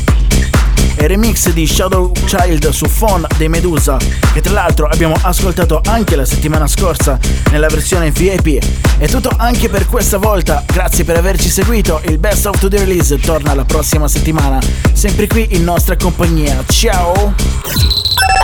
e 0.94 1.06
remix 1.06 1.50
di 1.50 1.66
Shadow 1.66 2.12
Child 2.12 2.68
su 2.70 2.86
Phone 2.86 3.26
dei 3.36 3.48
Medusa, 3.48 3.96
che 4.32 4.40
tra 4.40 4.52
l'altro 4.52 4.86
abbiamo 4.86 5.16
ascoltato 5.22 5.80
anche 5.84 6.16
la 6.16 6.24
settimana 6.24 6.66
scorsa 6.66 7.18
nella 7.50 7.68
versione 7.68 8.10
VIP. 8.10 8.64
È 8.98 9.06
tutto 9.06 9.30
anche 9.36 9.68
per 9.68 9.86
questa 9.86 10.18
volta, 10.18 10.64
grazie 10.66 11.04
per 11.04 11.16
averci 11.16 11.48
seguito, 11.48 12.00
il 12.04 12.18
Best 12.18 12.46
of 12.46 12.58
the 12.58 12.68
Release 12.68 13.18
torna 13.18 13.54
la 13.54 13.64
prossima 13.64 14.08
settimana, 14.08 14.60
sempre 14.92 15.26
qui 15.26 15.48
in 15.50 15.64
nostra 15.64 15.96
compagnia. 15.96 16.62
Ciao! 16.68 17.34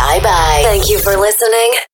Bye 0.08 0.20
bye. 0.20 0.62
Thank 0.62 0.88
you 0.88 1.00
for 1.00 1.16
listening. 1.16 1.88